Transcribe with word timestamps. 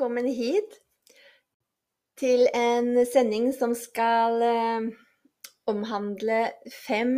velkommen 0.00 0.30
hit 0.32 0.78
til 2.16 2.46
en 2.56 2.94
sending 3.04 3.50
som 3.52 3.74
skal 3.76 4.40
eh, 4.40 4.86
omhandle 5.68 6.38
fem 6.72 7.12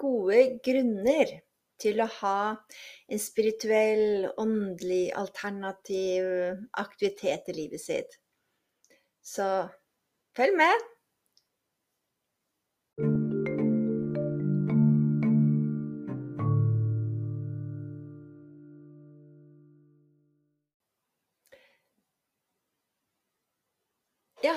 gode 0.00 0.38
grunner 0.64 1.34
til 1.84 2.00
å 2.00 2.06
ha 2.22 2.38
en 2.56 3.20
spirituell, 3.20 4.30
åndelig, 4.40 5.10
alternativ 5.12 6.32
aktivitet 6.86 7.52
i 7.52 7.58
livet 7.60 7.84
sitt. 7.84 8.16
Så 9.20 9.50
følg 10.32 10.56
med! 10.56 10.91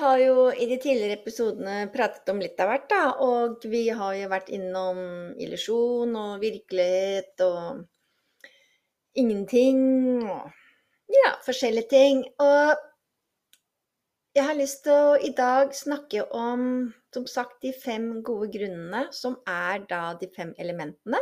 Har 0.06 0.20
jo 0.22 0.48
i 0.54 0.68
de 0.70 0.78
tidligere 0.78 1.18
episodene 1.18 1.76
pratet 1.94 2.30
om 2.32 2.42
litt 2.42 2.60
av 2.62 2.70
hvert, 2.72 2.88
da. 2.92 3.04
Og 3.26 3.66
vi 3.70 3.88
har 3.90 4.16
jo 4.20 4.32
vært 4.32 4.52
innom 4.54 5.00
illusjon 5.42 6.14
og 6.20 6.44
virkelighet 6.44 7.42
og 7.46 7.86
ingenting 9.18 9.80
og 10.28 10.52
ja, 11.12 11.32
forskjellige 11.46 11.90
ting. 11.94 12.22
Og 12.44 12.76
jeg 14.36 14.46
har 14.50 14.58
lyst 14.60 14.84
til 14.86 14.94
å 14.94 15.16
i 15.16 15.32
dag 15.36 15.74
snakke 15.76 16.26
om, 16.36 16.92
som 17.16 17.28
sagt, 17.32 17.62
de 17.64 17.72
fem 17.72 18.10
gode 18.26 18.52
grunnene, 18.54 19.08
som 19.16 19.40
er 19.48 19.86
da 19.90 20.10
de 20.20 20.30
fem 20.36 20.54
elementene. 20.62 21.22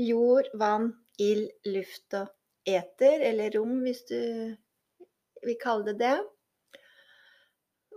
Jord, 0.00 0.48
vann, 0.58 0.94
ild, 1.20 1.50
luft 1.68 2.16
og 2.16 2.32
eter, 2.64 3.20
eller 3.28 3.52
rom, 3.58 3.82
hvis 3.84 4.06
du 4.08 4.20
vil 5.44 5.58
kalle 5.60 5.92
det 5.92 5.98
det. 6.00 6.16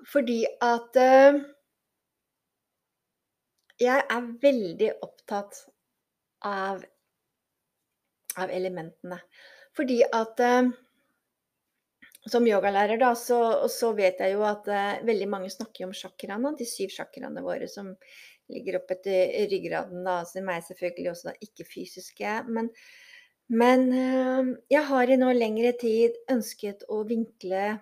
Fordi 0.06 0.42
at 0.62 0.98
uh, 1.02 1.38
jeg 3.82 4.04
er 4.16 4.28
veldig 4.42 4.92
opptatt 5.06 5.64
av, 6.46 6.84
av 8.38 8.54
elementene. 8.54 9.18
Fordi 9.76 10.02
at 10.06 10.44
uh, 10.46 10.70
som 12.30 12.46
yogalærer, 12.48 13.00
da, 13.02 13.12
så, 13.18 13.40
så, 13.70 13.92
vet 13.98 14.22
jeg 14.22 14.36
jo 14.36 14.46
at 14.48 14.70
uh, 14.70 15.02
veldig 15.06 15.30
mange 15.32 15.50
snakker 15.54 15.88
om 15.88 15.98
chakraene, 15.98 16.54
de 16.58 16.70
syv 16.70 16.94
chakraene 16.94 17.44
våre 17.46 17.70
som 17.72 17.92
ligger 18.54 18.78
opp 18.78 18.94
etter 18.94 19.50
ryggraden, 19.50 20.06
da, 20.06 20.20
altså 20.22 20.46
Meg 20.46 20.62
selvfølgelig 20.68 21.12
også 21.16 21.34
ikke-fysiske. 21.42 22.38
Men, 22.54 22.70
men 23.50 23.88
jeg 24.70 24.84
har 24.86 25.10
i 25.10 25.18
nå 25.18 25.32
lengre 25.34 25.72
tid 25.82 26.14
ønsket 26.30 26.86
å 26.94 27.00
vinkle 27.10 27.80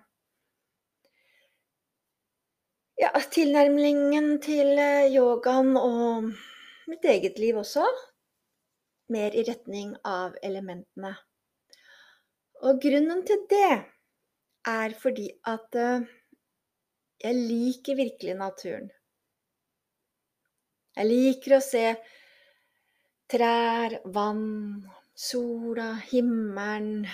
ja, 3.00 3.10
tilnærmingen 3.36 4.36
til 4.44 4.78
eh, 4.78 5.12
yogaen 5.14 5.74
og 5.78 6.30
mitt 6.90 7.06
eget 7.08 7.38
liv 7.42 7.58
også. 7.58 7.84
Mer 9.12 9.34
i 9.36 9.44
retning 9.44 9.94
av 10.08 10.36
elementene. 10.42 11.14
Og 12.64 12.80
grunnen 12.80 13.24
til 13.28 13.42
det 13.50 13.72
er 14.70 14.94
fordi 15.00 15.28
at 15.50 15.76
eh, 15.76 16.06
jeg 17.24 17.40
liker 17.40 17.98
virkelig 17.98 18.36
naturen. 18.38 18.90
Jeg 20.94 21.10
liker 21.10 21.56
å 21.56 21.62
se 21.64 21.86
trær, 23.32 23.98
vann, 24.14 24.84
sola, 25.18 25.94
himmelen, 26.12 27.08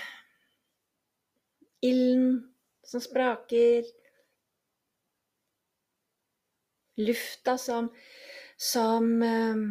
ilden 1.80 2.34
som 2.84 3.00
spraker, 3.00 3.88
lufta 7.06 7.56
som, 7.59 7.88
som 8.61 9.09
um, 9.22 9.65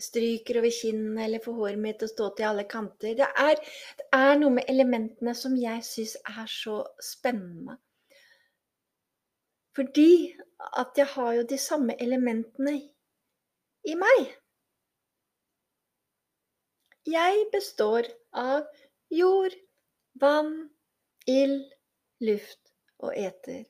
stryker 0.00 0.58
over 0.58 0.70
kinnet 0.70 1.24
eller 1.24 1.44
får 1.44 1.58
håret 1.60 1.80
mitt 1.80 1.98
til 2.00 2.08
å 2.08 2.12
stå 2.12 2.28
til 2.36 2.48
alle 2.50 2.66
kanter. 2.68 3.14
Det 3.18 3.28
er, 3.46 3.60
det 3.98 4.08
er 4.18 4.40
noe 4.40 4.56
med 4.58 4.68
elementene 4.72 5.34
som 5.36 5.56
jeg 5.60 5.84
syns 5.86 6.16
er 6.28 6.50
så 6.50 6.80
spennende. 7.02 7.78
Fordi 9.76 10.10
at 10.80 10.96
jeg 10.96 11.08
har 11.12 11.32
jo 11.36 11.46
de 11.48 11.58
samme 11.60 11.96
elementene 12.00 12.78
i 13.86 13.96
meg. 14.00 14.30
Jeg 17.06 17.44
består 17.52 18.08
av 18.34 18.64
jord, 19.12 19.52
vann, 20.20 20.54
ild, 21.28 21.68
luft 22.24 22.72
og 23.04 23.12
eter 23.12 23.66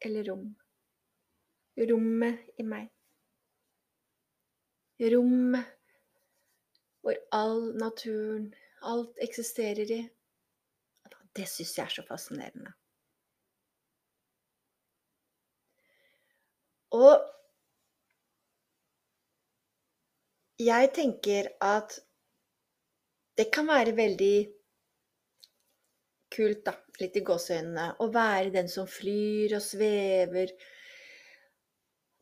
eller 0.00 0.24
rom. 0.30 0.50
Rommet 1.76 2.60
i 2.60 2.66
meg. 2.66 2.90
Rommet 5.12 5.72
hvor 7.06 7.18
all 7.30 7.60
naturen, 7.78 8.48
alt 8.82 9.18
eksisterer 9.22 9.92
i. 9.94 10.00
Det 11.36 11.44
syns 11.46 11.76
jeg 11.76 11.84
er 11.84 11.94
så 11.94 12.02
fascinerende. 12.08 12.72
Og 16.96 17.22
jeg 20.58 20.90
tenker 20.96 21.52
at 21.62 21.98
det 23.36 23.50
kan 23.52 23.68
være 23.68 23.92
veldig 23.96 24.36
kult, 26.36 26.62
da, 26.66 26.74
litt 27.02 27.16
i 27.18 27.24
gåseøynene, 27.26 27.86
å 28.02 28.08
være 28.12 28.52
den 28.54 28.70
som 28.72 28.88
flyr 28.90 29.56
og 29.58 29.64
svever 29.64 30.52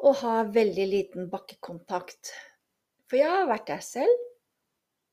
og 0.05 0.19
har 0.21 0.51
veldig 0.53 0.87
liten 0.91 1.31
bakkekontakt. 1.33 2.33
For 3.09 3.21
jeg 3.21 3.31
har 3.31 3.49
vært 3.49 3.71
der 3.71 3.85
selv 3.85 4.31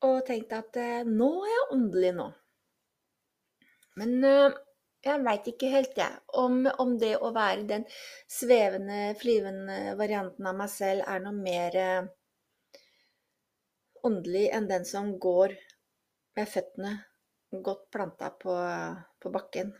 og 0.02 0.24
tenkt 0.26 0.52
at 0.56 0.76
eh, 0.80 1.06
nå 1.06 1.30
er 1.44 1.52
jeg 1.52 1.68
åndelig 1.76 2.12
nå. 2.18 2.28
Men 4.00 4.16
eh, 4.26 4.56
jeg 5.06 5.22
veit 5.26 5.48
ikke 5.50 5.70
helt, 5.70 5.94
jeg, 5.98 6.18
om, 6.38 6.64
om, 6.82 6.96
det 6.98 7.14
å 7.18 7.32
være 7.34 7.66
den 7.70 7.86
svevende, 8.30 9.14
flyvende 9.20 9.94
varianten 9.98 10.46
av 10.50 10.58
meg 10.58 10.70
selv 10.72 11.06
er 11.06 11.22
noe 11.22 11.38
mer 11.38 11.78
eh, 11.78 12.10
åndelig 14.06 14.48
enn 14.56 14.68
den 14.70 14.86
som 14.88 15.14
går 15.22 15.54
med 16.38 16.48
føttene 16.50 16.96
godt 17.60 17.90
planta 17.92 18.30
på, 18.40 18.54
på 19.20 19.32
bakken. 19.34 19.72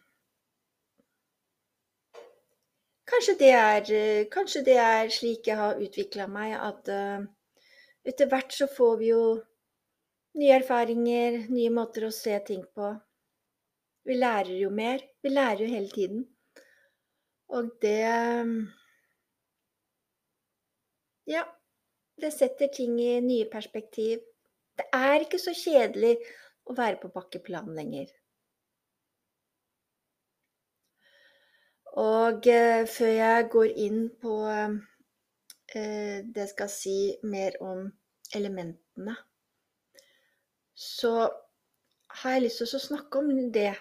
Kanskje 3.12 3.34
det, 3.41 3.53
er, 3.53 4.27
kanskje 4.33 4.62
det 4.66 4.77
er 4.81 5.09
slik 5.12 5.49
jeg 5.49 5.59
har 5.59 5.81
utvikla 5.81 6.28
meg, 6.31 6.55
at 6.56 6.93
uh, 6.93 7.25
etter 8.09 8.28
hvert 8.31 8.55
så 8.55 8.69
får 8.71 8.94
vi 9.00 9.10
jo 9.10 9.25
nye 10.41 10.55
erfaringer, 10.56 11.43
nye 11.53 11.72
måter 11.75 12.06
å 12.09 12.15
se 12.15 12.38
ting 12.47 12.62
på. 12.75 12.93
Vi 14.09 14.16
lærer 14.19 14.54
jo 14.59 14.71
mer. 14.75 15.03
Vi 15.22 15.31
lærer 15.31 15.65
jo 15.65 15.72
hele 15.72 15.91
tiden. 15.93 16.25
Og 17.53 17.75
det 17.83 18.03
Ja, 21.31 21.44
det 22.19 22.33
setter 22.34 22.66
ting 22.75 22.97
i 23.00 23.21
nye 23.22 23.47
perspektiv. 23.50 24.25
Det 24.77 24.89
er 24.97 25.22
ikke 25.22 25.39
så 25.39 25.53
kjedelig 25.54 26.16
å 26.69 26.77
være 26.78 27.00
på 27.03 27.11
bakkeplan 27.15 27.73
lenger. 27.77 28.11
Og 32.00 32.47
eh, 32.49 32.87
før 32.89 33.12
jeg 33.12 33.48
går 33.53 33.75
inn 33.84 34.07
på 34.22 34.36
eh, 34.48 34.77
det 35.75 36.45
jeg 36.45 36.53
skal 36.54 36.71
si 36.72 36.97
mer 37.28 37.59
om 37.60 37.84
elementene, 38.33 39.16
så 40.72 41.13
har 42.22 42.36
jeg 42.36 42.45
lyst 42.47 42.63
til 42.63 42.78
å 42.78 42.86
snakke 42.86 43.21
om 43.21 43.51
det 43.53 43.75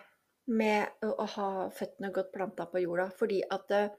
med 0.52 1.06
å 1.08 1.28
ha 1.38 1.50
føttene 1.72 2.12
godt 2.12 2.34
planta 2.36 2.68
på 2.68 2.84
jorda. 2.84 3.08
Fordi 3.16 3.40
at 3.48 3.72
eh, 3.78 3.90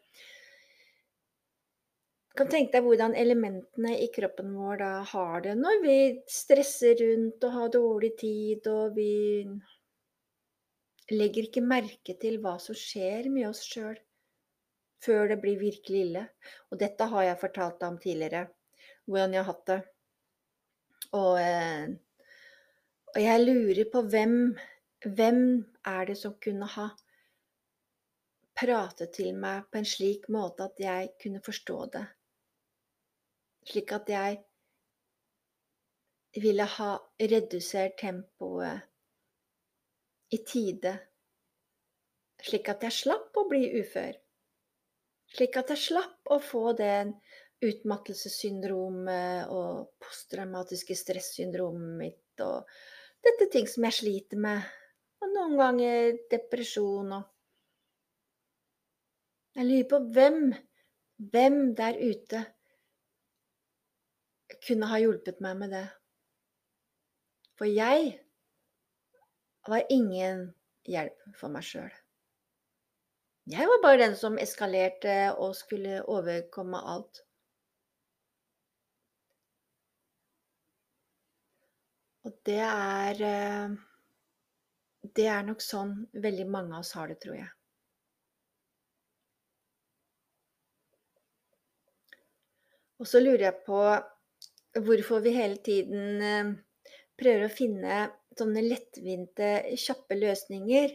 kan 2.39 2.49
tenke 2.49 2.73
deg 2.73 2.87
hvordan 2.87 3.15
elementene 3.19 3.93
i 4.01 4.09
kroppen 4.13 4.55
vår 4.57 4.79
da 4.81 4.93
har 5.11 5.43
det 5.45 5.53
når 5.59 5.83
vi 5.83 5.97
stresser 6.31 6.97
rundt 7.01 7.45
og 7.45 7.57
har 7.59 7.75
dårlig 7.75 8.13
tid, 8.23 8.69
og 8.73 8.97
vi 8.97 9.45
legger 11.13 11.49
ikke 11.49 11.65
merke 11.65 12.17
til 12.21 12.39
hva 12.41 12.55
som 12.63 12.79
skjer 12.79 13.29
med 13.33 13.51
oss 13.51 13.61
sjøl 13.69 13.99
før 15.03 15.33
det 15.33 15.41
blir 15.43 15.59
virkelig 15.59 16.05
ille. 16.07 16.23
Og 16.71 16.79
dette 16.81 17.09
har 17.11 17.27
jeg 17.27 17.41
fortalt 17.41 17.81
deg 17.81 17.89
om 17.91 17.99
tidligere, 18.01 18.43
hvordan 19.05 19.35
jeg 19.35 19.43
har 19.43 19.49
hatt 19.51 19.65
det. 19.69 19.79
Og, 21.19 21.33
eh, 21.43 21.89
og 23.13 23.21
jeg 23.21 23.43
lurer 23.43 23.83
på 23.93 24.05
hvem, 24.15 24.37
hvem 25.05 25.43
er 25.91 26.09
det 26.09 26.17
som 26.23 26.39
kunne 26.41 26.71
ha 26.79 26.89
pratet 28.57 29.13
til 29.19 29.35
meg 29.35 29.67
på 29.69 29.83
en 29.83 29.89
slik 29.89 30.31
måte 30.33 30.71
at 30.71 30.81
jeg 30.81 31.13
kunne 31.21 31.43
forstå 31.45 31.79
det 31.99 32.07
slik 33.69 33.93
at 33.95 34.09
jeg 34.11 34.41
ville 36.43 36.67
ha 36.77 36.91
redusert 37.21 37.99
tempoet 38.01 38.89
i 40.33 40.39
tide, 40.49 40.93
slik 42.43 42.71
at 42.73 42.87
jeg 42.89 42.97
slapp 43.03 43.37
å 43.37 43.47
bli 43.51 43.69
ufør. 43.83 44.15
Slik 45.33 45.57
at 45.61 45.73
jeg 45.73 45.81
slapp 45.81 46.33
å 46.33 46.39
få 46.43 46.73
den 46.77 47.15
utmattelsessyndromet 47.63 49.53
og 49.53 49.93
posttraumatiske 50.03 50.97
stressyndromet 50.99 51.99
mitt 52.01 52.43
og 52.45 52.69
dette 53.23 53.47
ting 53.53 53.69
som 53.71 53.87
jeg 53.87 53.99
sliter 54.01 54.41
med. 54.41 54.65
Og 55.23 55.31
noen 55.31 55.55
ganger 55.61 56.17
depresjon 56.33 57.13
og 57.21 57.29
Jeg 59.53 59.69
lurer 59.69 59.89
på 59.89 59.99
hvem, 60.17 60.37
hvem 61.33 61.57
der 61.77 61.99
ute 62.01 62.39
kunne 64.67 64.89
ha 64.91 65.01
hjulpet 65.03 65.41
meg 65.45 65.59
med 65.59 65.75
det. 65.75 65.87
For 67.59 67.69
jeg 67.71 68.15
var 69.69 69.91
ingen 69.91 70.49
hjelp 70.89 71.37
for 71.39 71.53
meg 71.53 71.67
sjøl. 71.67 71.91
Jeg 73.51 73.67
var 73.67 73.83
bare 73.83 73.99
den 74.05 74.17
som 74.19 74.39
eskalerte 74.39 75.15
og 75.35 75.57
skulle 75.59 76.03
overkomme 76.07 76.79
alt. 76.79 77.25
Og 82.23 82.37
det 82.47 82.61
er 82.63 83.25
eh, 83.27 83.73
Det 85.03 85.27
er 85.27 85.43
nok 85.43 85.63
sånn 85.65 85.97
veldig 86.15 86.47
mange 86.47 86.77
av 86.77 86.85
oss 86.85 86.93
har 86.95 87.11
det, 87.11 87.19
tror 87.25 87.35
jeg. 87.35 87.51
Og 93.03 93.09
så 93.11 93.19
lurer 93.19 93.49
jeg 93.49 93.65
på 93.67 93.81
hvorfor 94.81 95.23
vi 95.25 95.35
hele 95.37 95.59
tiden 95.65 96.23
eh, 96.25 96.53
prøver 97.21 97.47
å 97.47 97.53
finne 97.53 98.03
sånne 98.39 98.63
lettvinte, 98.65 99.49
kjappe 99.79 100.17
løsninger. 100.19 100.95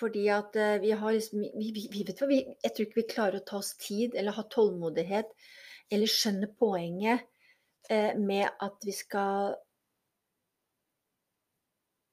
Fordi 0.00 0.24
at 0.34 0.56
eh, 0.58 0.78
vi 0.82 0.94
har 0.98 1.16
liksom 1.16 1.42
vi, 1.42 1.72
vi, 1.76 1.88
vi 1.92 2.38
Jeg 2.40 2.72
tror 2.72 2.86
ikke 2.86 3.00
vi 3.02 3.10
klarer 3.10 3.40
å 3.40 3.46
ta 3.46 3.60
oss 3.60 3.74
tid 3.80 4.16
eller 4.16 4.36
ha 4.38 4.46
tålmodighet 4.50 5.34
eller 5.92 6.08
skjønne 6.08 6.48
poenget 6.58 7.26
eh, 7.92 8.16
med 8.16 8.48
at 8.48 8.86
vi 8.86 8.94
skal 8.96 9.52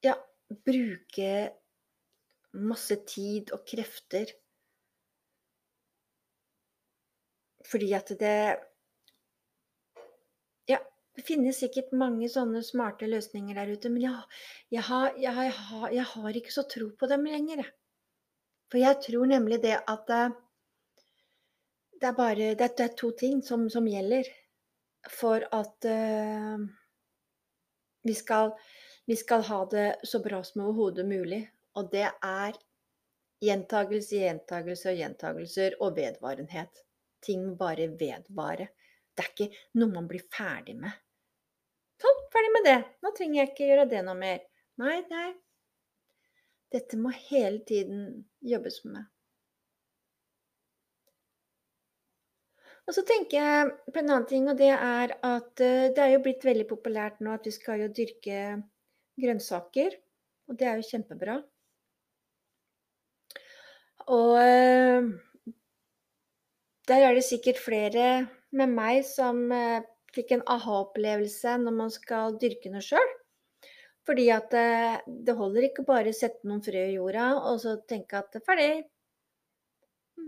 ja, 0.04 0.18
bruke 0.68 1.32
masse 2.60 2.98
tid 3.08 3.54
og 3.56 3.64
krefter 3.70 4.32
fordi 7.70 7.92
at 7.94 8.10
det 8.18 8.38
det 11.20 11.26
finnes 11.28 11.58
sikkert 11.60 11.92
mange 12.00 12.30
sånne 12.32 12.62
smarte 12.64 13.08
løsninger 13.10 13.58
der 13.60 13.74
ute, 13.76 13.90
men 13.92 14.06
ja, 14.06 14.16
jeg, 14.72 14.86
har, 14.88 15.10
jeg, 15.20 15.52
har, 15.58 15.90
jeg 15.92 16.06
har 16.14 16.38
ikke 16.40 16.54
så 16.56 16.64
tro 16.72 16.86
på 16.96 17.10
dem 17.12 17.26
lenger. 17.28 17.66
For 18.72 18.80
jeg 18.80 19.02
tror 19.04 19.28
nemlig 19.28 19.58
det 19.66 19.74
at 19.82 20.14
eh, 20.16 20.38
det 22.00 22.08
er 22.08 22.16
bare 22.16 22.54
det 22.56 22.70
er 22.86 22.94
to 22.96 23.10
ting 23.20 23.42
som, 23.44 23.66
som 23.74 23.88
gjelder 23.90 24.30
for 25.12 25.44
at 25.56 25.88
uh, 25.90 26.64
vi, 28.08 28.16
skal, 28.16 28.54
vi 29.08 29.18
skal 29.20 29.44
ha 29.50 29.60
det 29.72 29.88
så 30.08 30.22
bra 30.24 30.40
som 30.44 30.64
overhodet 30.70 31.08
mulig. 31.08 31.42
Og 31.76 31.92
det 31.92 32.08
er 32.08 32.56
gjentagelse, 33.44 34.22
gjentagelse 34.24 34.94
og 34.94 35.04
gjentagelser 35.04 35.78
og 35.84 36.00
vedvarenhet. 36.00 36.84
Ting 37.24 37.52
bare 37.60 37.92
vedvare. 38.00 38.72
Det 39.12 39.26
er 39.26 39.32
ikke 39.34 39.52
noe 39.80 39.92
man 39.98 40.08
blir 40.08 40.24
ferdig 40.32 40.80
med. 40.80 40.96
Sånn, 42.00 42.20
ferdig 42.34 42.56
med 42.56 42.68
det. 42.68 42.80
Nå 43.04 43.12
trenger 43.16 43.42
jeg 43.42 43.52
ikke 43.52 43.70
gjøre 43.70 43.88
det 43.92 44.02
noe 44.08 44.16
mer. 44.20 44.42
Nei, 44.80 44.98
nei. 45.12 45.30
Dette 46.72 47.00
må 47.02 47.12
hele 47.12 47.60
tiden 47.68 48.04
jobbes 48.46 48.84
med. 48.86 49.08
Og 52.90 52.96
så 52.96 53.04
tenker 53.06 53.38
jeg 53.38 53.94
på 53.94 54.02
en 54.02 54.08
annen 54.10 54.28
ting, 54.30 54.48
og 54.50 54.58
det 54.58 54.72
er 54.74 55.12
at 55.14 55.62
eh, 55.62 55.92
det 55.94 56.02
er 56.02 56.16
jo 56.16 56.24
blitt 56.26 56.46
veldig 56.46 56.66
populært 56.72 57.20
nå 57.22 57.36
at 57.36 57.46
vi 57.46 57.54
skal 57.54 57.84
jo 57.84 57.90
dyrke 57.94 58.40
grønnsaker. 59.20 59.98
Og 60.50 60.58
det 60.58 60.66
er 60.66 60.80
jo 60.80 60.88
kjempebra. 60.88 61.36
Og 64.10 64.34
eh, 64.42 65.12
der 66.90 67.06
er 67.06 67.14
det 67.14 67.28
sikkert 67.28 67.62
flere 67.62 68.08
med 68.58 68.74
meg 68.74 69.04
som 69.06 69.44
eh, 69.54 69.86
fikk 70.16 70.36
en 70.36 70.46
aha-opplevelse 70.56 71.58
når 71.64 71.76
man 71.82 71.92
skal 71.94 72.38
dyrke 72.42 72.72
noe 72.74 72.84
sjøl. 72.86 73.12
Fordi 74.08 74.30
at 74.34 74.56
det 75.28 75.36
holder 75.38 75.68
ikke 75.68 75.86
bare 75.86 76.10
å 76.10 76.18
sette 76.18 76.48
noen 76.50 76.64
frø 76.66 76.86
i 76.88 76.96
jorda 76.96 77.28
og 77.52 77.60
så 77.62 77.76
tenke 77.90 78.18
at 78.18 78.32
det 78.34 78.42
er 78.42 78.48
ferdig. 78.48 78.72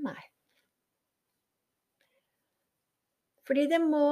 Nei. 0.05 0.21
Fordi 3.47 3.65
det 3.67 3.81
må 3.83 4.05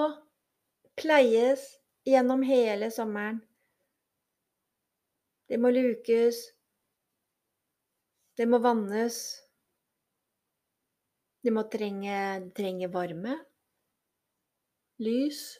pleies 0.99 1.61
gjennom 2.07 2.41
hele 2.43 2.89
sommeren. 2.91 3.43
Det 5.49 5.57
må 5.57 5.71
lukes. 5.73 6.41
Det 8.37 8.45
må 8.49 8.59
vannes. 8.63 9.15
Det 11.43 11.53
må 11.55 11.63
trenge, 11.71 12.17
trenge 12.57 12.89
varme. 12.91 13.37
Lys. 14.99 15.58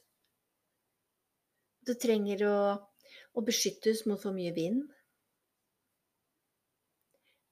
Det 1.90 1.98
trenger 2.04 2.46
å, 2.46 2.58
å, 3.34 3.44
beskyttes 3.46 4.06
mot 4.06 4.22
for 4.22 4.36
mye 4.36 4.54
vind. 4.54 4.84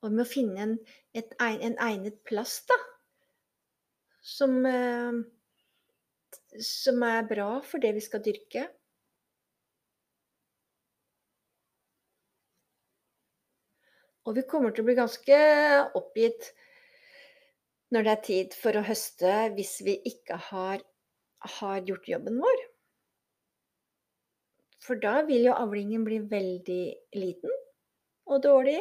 Og 0.03 0.11
vi 0.11 0.19
må 0.19 0.27
finne 0.29 0.61
en, 0.61 0.75
et, 1.17 1.33
en 1.41 1.79
egnet 1.87 2.21
plass, 2.29 2.59
da. 2.69 2.77
Som 4.27 4.61
eh, 4.69 5.25
som 6.61 7.03
er 7.03 7.27
bra 7.27 7.49
for 7.65 7.81
det 7.83 7.93
vi 7.97 8.03
skal 8.03 8.23
dyrke. 8.23 8.67
Og 14.27 14.35
vi 14.35 14.43
kommer 14.49 14.73
til 14.75 14.83
å 14.83 14.87
bli 14.89 14.97
ganske 14.97 15.37
oppgitt 15.95 16.49
når 17.95 18.03
det 18.03 18.13
er 18.13 18.25
tid 18.25 18.57
for 18.59 18.75
å 18.75 18.83
høste 18.83 19.35
hvis 19.55 19.77
vi 19.87 19.95
ikke 20.09 20.39
har, 20.49 20.83
har 21.59 21.87
gjort 21.87 22.09
jobben 22.11 22.41
vår. 22.43 22.66
For 24.87 24.99
da 25.03 25.19
vil 25.27 25.49
jo 25.49 25.55
avlingen 25.55 26.05
bli 26.07 26.21
veldig 26.31 26.83
liten 27.19 27.55
og 28.31 28.43
dårlig. 28.45 28.79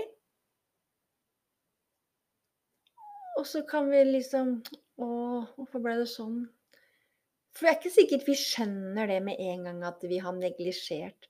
Og 3.36 3.46
så 3.50 3.64
kan 3.68 3.90
vi 3.90 4.04
liksom 4.06 4.60
Å, 4.96 5.06
hvorfor 5.58 5.82
ble 5.84 5.98
det 5.98 6.06
sånn? 6.08 6.38
For 7.52 7.66
det 7.66 7.72
er 7.72 7.74
ikke 7.76 7.90
sikkert 7.92 8.22
vi 8.30 8.36
skjønner 8.40 9.10
det 9.10 9.18
med 9.26 9.40
en 9.44 9.66
gang 9.68 9.82
at 9.84 10.04
vi 10.08 10.20
har 10.24 10.32
neglisjert 10.36 11.28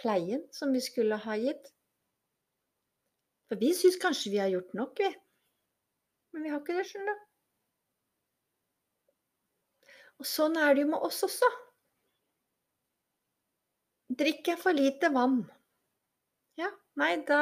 pleien 0.00 0.46
som 0.56 0.72
vi 0.72 0.80
skulle 0.80 1.18
ha 1.20 1.36
gitt. 1.36 1.68
For 3.50 3.60
vi 3.60 3.74
syns 3.76 4.00
kanskje 4.00 4.32
vi 4.32 4.40
har 4.40 4.48
gjort 4.54 4.72
nok, 4.78 5.02
vi. 5.02 5.10
Men 6.32 6.46
vi 6.46 6.52
har 6.54 6.62
ikke 6.62 6.78
det, 6.78 6.86
skjønner 6.88 7.18
du. 7.18 7.26
Og 10.20 10.28
sånn 10.32 10.56
er 10.60 10.76
det 10.76 10.86
jo 10.86 10.92
med 10.94 11.08
oss 11.10 11.20
også. 11.28 11.48
Drikker 14.20 14.52
jeg 14.52 14.60
for 14.60 14.76
lite 14.76 15.08
vann, 15.14 15.38
ja, 16.60 16.68
nei, 17.00 17.14
da 17.28 17.40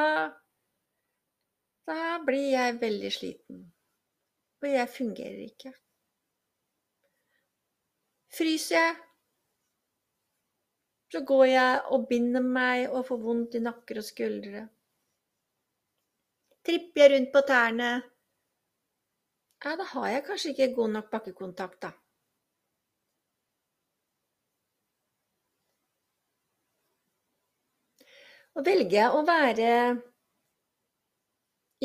Da 1.89 2.19
blir 2.21 2.51
jeg 2.53 2.77
veldig 2.81 3.09
sliten. 3.11 3.61
Og 4.61 4.67
jeg 4.69 4.91
fungerer 4.93 5.39
ikke. 5.47 5.71
Fryser 8.37 8.75
jeg, 8.75 8.97
så 11.09 11.23
går 11.31 11.45
jeg 11.49 11.79
og 11.95 12.05
binder 12.11 12.45
meg 12.45 12.93
og 12.93 13.07
får 13.07 13.21
vondt 13.23 13.57
i 13.57 13.63
nakker 13.65 14.01
og 14.03 14.05
skuldre. 14.05 14.61
Tripper 16.61 17.01
jeg 17.01 17.13
rundt 17.15 17.33
på 17.33 17.41
tærne, 17.49 17.89
ja, 19.65 19.73
da 19.75 19.87
har 19.95 20.07
jeg 20.13 20.23
kanskje 20.27 20.53
ikke 20.53 20.75
god 20.75 20.93
nok 20.93 21.09
bakkekontakt, 21.11 21.81
da. 21.81 21.91
Og 28.59 28.65
velger 28.67 29.15
å 29.15 29.23
være 29.23 29.73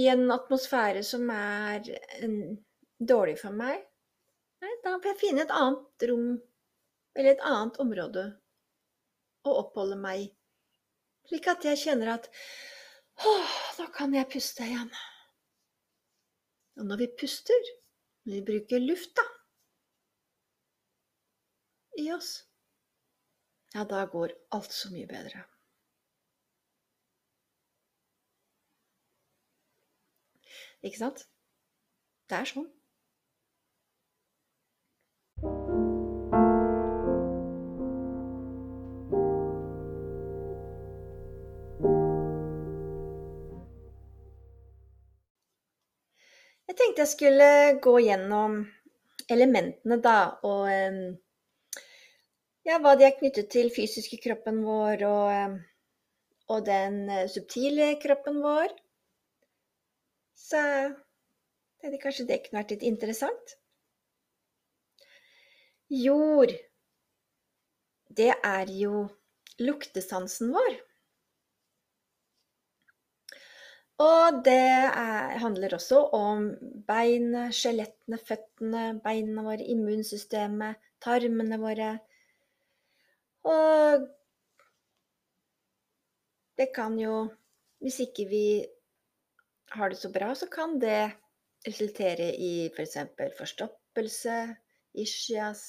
i 0.03 0.09
en 0.11 0.25
atmosfære 0.35 1.05
som 1.07 1.29
er 1.31 1.87
dårlig 2.99 3.37
for 3.39 3.55
meg, 3.55 3.85
Nei, 4.65 4.73
da 4.81 4.95
får 4.97 5.11
jeg 5.11 5.21
finne 5.21 5.43
et 5.45 5.53
annet 5.53 6.05
rom 6.09 6.29
eller 7.15 7.31
et 7.35 7.43
annet 7.45 7.79
område 7.85 8.23
å 9.45 9.57
oppholde 9.61 9.99
meg 10.01 10.23
i, 10.23 10.29
slik 11.29 11.49
at 11.53 11.67
jeg 11.69 11.83
kjenner 11.83 12.15
at 12.15 12.31
åh, 13.29 13.53
nå 13.79 13.89
kan 13.93 14.17
jeg 14.17 14.31
puste 14.33 14.65
igjen. 14.65 14.89
Og 16.81 16.89
når 16.89 17.05
vi 17.05 17.11
puster, 17.21 17.71
når 18.25 18.39
vi 18.39 18.45
bruker 18.49 18.87
lufta 18.87 19.27
i 22.01 22.09
oss, 22.17 22.39
ja, 23.77 23.85
da 23.85 24.07
går 24.11 24.33
alt 24.57 24.73
så 24.73 24.91
mye 24.95 25.11
bedre. 25.11 25.45
Ikke 30.85 30.99
sant? 31.01 31.23
Det 32.29 32.37
er 32.37 32.49
sånn. 32.49 32.67
Jeg 46.65 46.77
tenkte 46.81 47.05
jeg 47.05 47.13
skulle 47.15 47.49
gå 47.81 47.99
gjennom 48.05 48.61
elementene, 49.33 49.97
da, 50.05 50.19
og 50.45 50.69
ja, 52.69 52.77
hva 52.81 52.95
de 53.01 53.09
er 53.09 53.17
knyttet 53.17 53.49
til 53.57 53.73
fysiske 53.73 54.21
kroppen 54.25 54.61
vår 54.69 55.09
og, 55.09 55.61
og 56.53 56.65
den 56.69 57.05
eh, 57.09 57.29
subtile 57.33 57.95
kroppen 58.05 58.41
vår. 58.45 58.73
Så 60.35 60.61
tenkte 61.81 62.01
kanskje 62.03 62.27
det 62.29 62.41
kunne 62.45 62.63
vært 62.63 62.75
litt 62.75 62.87
interessant. 62.89 63.55
Jord, 65.95 66.55
det 68.09 68.33
er 68.35 68.71
jo 68.73 69.05
luktesansen 69.61 70.53
vår. 70.55 70.77
Og 74.03 74.41
det 74.45 74.55
er, 74.59 75.37
handler 75.39 75.77
også 75.77 76.01
om 76.19 76.49
beinet, 76.87 77.55
skjelettene, 77.55 78.19
føttene, 78.19 78.87
beina 79.05 79.45
våre, 79.47 79.63
immunsystemet, 79.71 80.81
tarmene 81.05 81.61
våre. 81.63 81.93
Og 83.47 84.09
det 86.59 86.71
kan 86.75 86.99
jo 86.99 87.29
Hvis 87.85 87.99
ikke 88.01 88.25
vi 88.31 88.65
har 89.75 89.91
det 89.91 89.99
så 90.01 90.11
bra, 90.13 90.33
så 90.35 90.47
kan 90.51 90.79
det 90.83 91.15
resultere 91.67 92.31
i 92.37 92.69
f.eks. 92.71 92.97
For 93.17 93.39
forstoppelse, 93.39 94.39
ischias, 95.05 95.65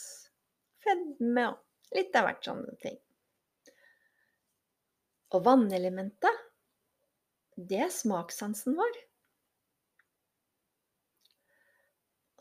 fedme 0.83 1.49
og 1.51 1.97
litt 1.97 2.15
av 2.17 2.27
hvert 2.27 2.47
sånne 2.47 2.75
ting. 2.81 2.97
Og 5.35 5.43
vannelementet 5.45 6.43
det 7.55 7.79
er 7.85 7.91
smakssansen 7.93 8.75
vår. 8.75 8.97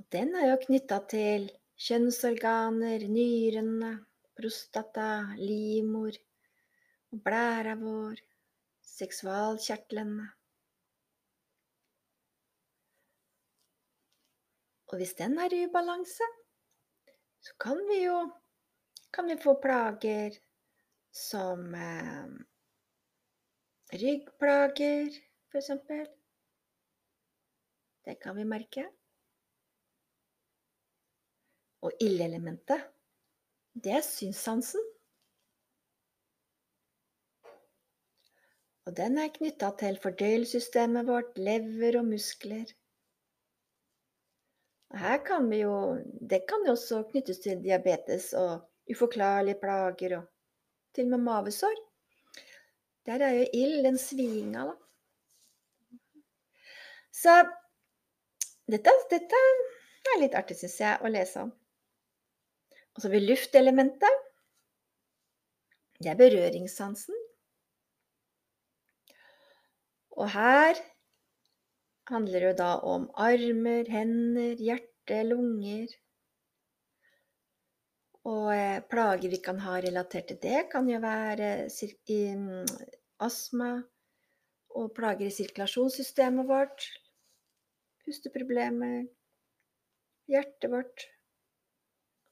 Og 0.00 0.06
den 0.14 0.34
er 0.38 0.50
jo 0.50 0.62
knytta 0.66 0.98
til 1.10 1.46
kjønnsorganer, 1.80 3.06
nyrene, 3.10 3.92
prostata, 4.34 5.36
livmor, 5.38 6.18
blæra 7.14 7.76
vår, 7.78 8.18
seksualkjertlene. 8.94 10.26
Og 14.94 14.98
hvis 15.00 15.16
den 15.18 15.32
er 15.42 15.50
i 15.50 15.64
ubalanse, 15.66 16.26
så 17.42 17.54
kan 17.58 17.80
vi 17.88 17.96
jo 18.04 18.18
kan 19.14 19.26
vi 19.26 19.34
få 19.42 19.56
plager 19.62 20.36
som 21.10 21.72
eh, 21.74 22.28
Ryggplager, 23.94 25.16
f.eks. 25.50 25.70
Det 28.06 28.14
kan 28.22 28.38
vi 28.38 28.44
merke. 28.46 28.84
Og 31.82 31.98
ildelementet, 31.98 32.86
det 33.74 33.96
er 33.98 34.06
synssansen. 34.06 34.86
Og 38.86 38.94
den 39.02 39.18
er 39.18 39.34
knytta 39.40 39.74
til 39.82 39.98
fordøyelsessystemet 40.06 41.10
vårt, 41.10 41.34
lever 41.50 41.98
og 41.98 42.10
muskler. 42.14 42.70
Her 44.94 45.18
kan 45.26 45.48
vi 45.50 45.62
jo 45.64 45.98
Det 46.30 46.44
kan 46.48 46.62
jo 46.66 46.76
også 46.76 47.02
knyttes 47.10 47.40
til 47.42 47.62
diabetes 47.62 48.32
og 48.38 48.62
uforklarlige 48.90 49.58
plager 49.60 50.18
og 50.18 50.30
til 50.94 51.08
og 51.08 51.10
med 51.10 51.24
mavesår. 51.26 51.74
Der 53.06 53.20
er 53.20 53.32
jo 53.38 53.46
ild, 53.52 53.84
den 53.84 53.98
svinga, 53.98 54.68
da. 54.68 54.74
Så 57.12 57.34
dette, 58.70 58.92
dette 59.10 59.40
er 60.12 60.20
litt 60.22 60.36
artig, 60.38 60.56
syns 60.60 60.78
jeg, 60.80 61.00
å 61.02 61.10
lese 61.10 61.42
om. 61.42 61.50
Og 62.94 63.02
så 63.02 63.08
har 63.08 63.14
vi 63.16 63.24
luftelementet. 63.26 64.22
Det 66.00 66.12
er 66.12 66.20
berøringssansen. 66.20 67.18
Og 70.14 70.30
her 70.30 70.78
handler 72.10 72.48
jo 72.48 72.52
da 72.58 72.70
om 72.84 73.06
armer, 73.20 73.88
hender, 73.90 74.56
hjerte, 74.60 75.20
lunger. 75.28 75.92
Og 78.24 78.50
eh, 78.54 78.80
plager 78.88 79.32
vi 79.32 79.40
kan 79.44 79.58
ha 79.60 79.78
relatert 79.84 80.30
til 80.30 80.40
det, 80.40 80.66
kan 80.72 80.88
jo 80.88 81.00
være 81.02 81.68
mm, 81.68 82.68
astma 83.24 83.72
og 84.74 84.94
plager 84.96 85.28
i 85.28 85.34
sirkulasjonssystemet 85.34 86.48
vårt, 86.48 86.86
pusteproblemer, 88.04 89.04
hjertet 90.32 90.72
vårt. 90.72 91.04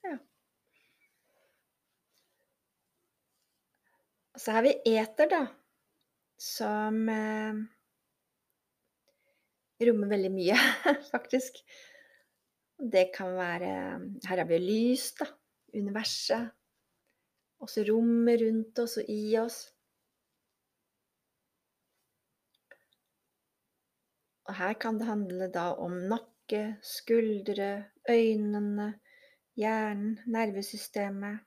Ja. 0.09 0.17
Og 4.33 4.41
så 4.41 4.57
har 4.57 4.67
vi 4.67 4.75
eter, 4.97 5.29
da, 5.29 5.45
som 6.41 7.05
eh, 7.13 7.63
rommer 9.89 10.11
veldig 10.13 10.33
mye, 10.35 10.59
faktisk. 11.13 11.63
Det 12.83 13.11
kan 13.15 13.37
være 13.37 13.73
Her 14.27 14.43
har 14.43 14.49
vi 14.49 14.59
lys, 14.59 15.13
da 15.21 15.29
universet, 15.73 16.51
også 17.63 17.85
rommet 17.89 18.43
rundt 18.43 18.81
oss 18.83 18.99
og 19.01 19.09
i 19.11 19.37
oss. 19.41 19.61
Og 24.51 24.57
her 24.59 24.75
kan 24.83 24.99
det 24.99 25.07
handle 25.07 25.49
da 25.55 25.71
om 25.81 25.95
nakke, 26.11 26.63
skuldre, 26.85 27.71
øynene, 28.11 28.89
hjernen, 29.57 30.19
nervesystemet 30.27 31.39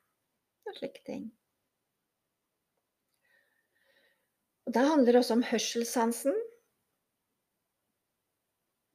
og 0.65 0.77
slike 0.79 1.03
ting. 1.05 1.27
Og 4.65 4.73
Det 4.73 4.87
handler 4.87 5.19
også 5.19 5.35
om 5.35 5.43
hørselssansen, 5.45 6.33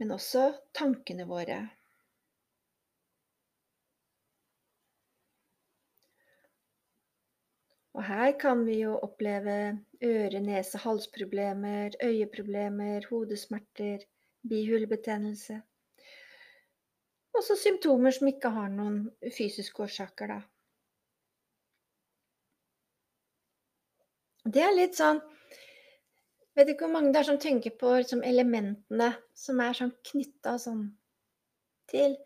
men 0.01 0.15
også 0.17 0.47
tankene 0.77 1.27
våre. 1.29 1.61
Og 8.01 8.07
her 8.07 8.31
kan 8.41 8.63
vi 8.65 8.79
jo 8.81 8.95
oppleve 9.05 9.57
øre-, 10.01 10.41
nese-, 10.41 10.81
halsproblemer, 10.81 11.99
øyeproblemer, 12.03 13.05
hodesmerter, 13.11 14.07
bihulebetennelse. 14.49 15.59
Også 17.37 17.57
symptomer 17.61 18.15
som 18.17 18.31
ikke 18.31 18.55
har 18.55 18.71
noen 18.73 19.03
fysiske 19.37 19.85
årsaker, 19.85 20.33
da. 20.33 20.41
Det 24.49 24.65
er 24.65 24.73
litt 24.73 24.97
sånn 24.97 25.21
Vet 26.61 26.69
ikke 26.69 26.85
hvor 26.85 26.93
mange 26.93 27.09
det 27.15 27.23
er 27.23 27.25
som 27.25 27.39
tenker 27.41 27.73
på 27.81 27.91
liksom, 27.97 28.21
elementene 28.21 29.07
som 29.33 29.63
er 29.65 29.79
sånn 29.79 29.95
knytta 30.11 30.59
sånn 30.61 30.83
til, 31.89 32.19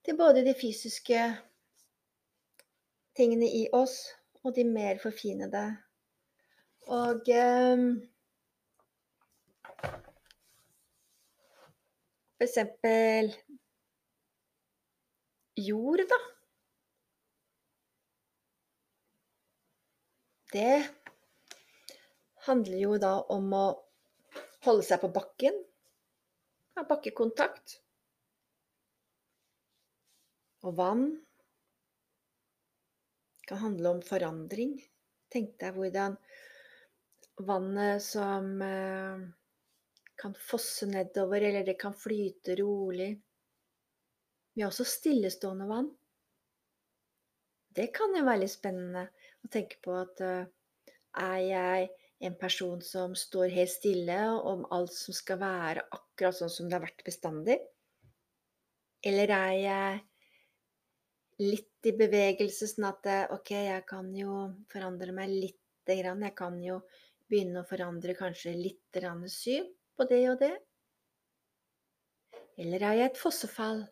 til 0.00 0.16
både 0.16 0.40
de 0.46 0.54
fysiske 0.56 1.26
tingene 3.20 3.50
i 3.58 3.66
oss 3.76 3.98
og 4.40 4.56
de 4.56 4.64
mer 4.64 4.96
forfinede. 5.02 5.66
Og 6.88 7.28
um, 7.36 7.84
for 12.38 12.48
eksempel 12.48 13.32
jord, 15.68 16.06
da. 16.08 16.22
Det 20.56 20.72
handler 22.46 22.78
jo 22.78 22.96
da 23.02 23.14
om 23.34 23.52
å 23.54 23.66
holde 24.66 24.86
seg 24.86 25.02
på 25.02 25.10
bakken, 25.14 25.56
ha 26.76 26.84
bakkekontakt. 26.88 27.78
Og 30.66 30.74
vann 30.78 31.06
kan 33.46 33.62
handle 33.62 33.96
om 33.96 34.02
forandring. 34.02 34.74
Tenk 35.30 35.54
deg 35.60 35.76
hvordan 35.76 36.16
vannet 37.46 38.02
som 38.02 38.48
eh, 38.62 39.22
kan 40.18 40.34
fosse 40.34 40.88
nedover, 40.90 41.40
eller 41.40 41.66
det 41.66 41.76
kan 41.80 41.94
flyte 41.94 42.56
rolig. 42.58 43.12
Vi 44.56 44.64
har 44.64 44.72
også 44.72 44.86
stillestående 44.88 45.68
vann. 45.68 45.90
Det 47.76 47.90
kan 47.94 48.14
jo 48.16 48.24
være 48.24 48.42
litt 48.42 48.54
spennende 48.54 49.06
å 49.44 49.52
tenke 49.52 49.78
på 49.84 49.94
at 50.00 50.22
eh, 50.24 50.46
er 51.20 51.40
jeg 51.44 51.90
en 52.24 52.36
person 52.40 52.80
som 52.82 53.14
står 53.16 53.52
helt 53.52 53.70
stille 53.70 54.18
om 54.50 54.64
alt 54.72 54.94
som 54.94 55.14
skal 55.16 55.40
være 55.40 55.84
akkurat 55.92 56.36
sånn 56.38 56.52
som 56.52 56.68
det 56.68 56.78
har 56.78 56.86
vært 56.86 57.04
bestandig? 57.06 57.58
Eller 59.06 59.32
er 59.34 59.56
jeg 59.60 60.04
litt 61.44 61.90
i 61.90 61.92
bevegelse, 61.96 62.68
sånn 62.70 62.88
at 62.88 63.08
eh, 63.12 63.26
ok, 63.34 63.52
jeg 63.68 63.84
kan 63.88 64.08
jo 64.16 64.46
forandre 64.72 65.12
meg 65.14 65.34
lite 65.34 65.98
grann. 66.00 66.24
Jeg 66.24 66.34
kan 66.38 66.56
jo 66.64 66.80
begynne 67.28 67.62
å 67.62 67.68
forandre 67.68 68.16
kanskje 68.16 68.56
grann 68.94 69.26
syn 69.28 69.68
på 69.96 70.08
det 70.08 70.22
og 70.30 70.40
det. 70.40 70.54
Eller 72.56 72.82
er 72.88 72.98
jeg 73.02 73.10
et 73.10 73.20
fossefall 73.20 73.84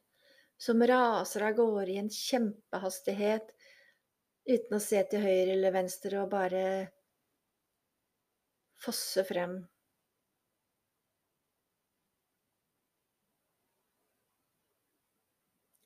som 0.61 0.83
raser 0.89 1.45
av 1.45 1.57
gårde 1.59 1.93
i 1.93 2.01
en 2.01 2.11
kjempehastighet 2.11 3.51
uten 4.49 4.77
å 4.77 4.83
se 4.83 5.03
til 5.11 5.25
høyre 5.25 5.57
eller 5.57 5.75
venstre 5.75 6.21
og 6.23 6.31
bare 6.33 6.65
fosse 8.85 9.25
frem? 9.29 9.63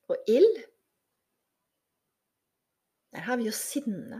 Og 0.08 0.16
ild 0.28 0.64
Der 3.12 3.24
har 3.24 3.36
vi 3.36 3.48
jo 3.48 3.52
sinne. 3.52 4.18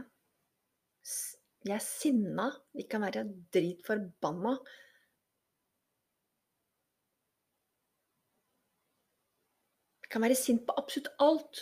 Vi 1.63 1.71
er 1.71 1.79
sinna. 1.83 2.49
Vi 2.73 2.83
kan 2.91 3.01
være 3.01 3.23
dritforbanna. 3.53 4.55
Vi 10.01 10.11
kan 10.11 10.25
være 10.25 10.35
sint 10.35 10.65
på 10.67 10.75
absolutt 10.81 11.11
alt. 11.19 11.61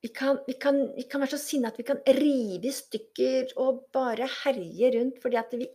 Vi 0.00 0.08
kan, 0.08 0.38
vi, 0.46 0.54
kan, 0.56 0.78
vi 0.96 1.02
kan, 1.02 1.20
være 1.20 1.34
så 1.34 1.38
sinne 1.42 1.68
at 1.68 1.78
vi 1.78 1.84
kan 1.84 2.00
rive 2.16 2.70
i 2.70 2.72
stykker 2.72 3.52
og 3.60 3.82
bare 3.92 4.28
herje 4.40 4.92
rundt 4.94 5.18
fordi 5.20 5.36
at 5.36 5.52
vi 5.60 5.68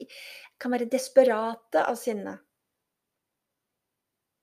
kan 0.62 0.74
være 0.74 0.90
desperate 0.90 1.84
av 1.86 1.98
sinne. 2.00 2.34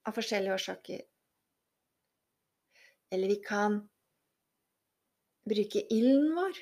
Av 0.07 0.15
forskjellige 0.15 0.55
årsaker. 0.55 1.03
Eller 3.13 3.35
vi 3.35 3.41
kan 3.43 3.81
bruke 5.51 5.83
ilden 5.91 6.31
vår, 6.37 6.61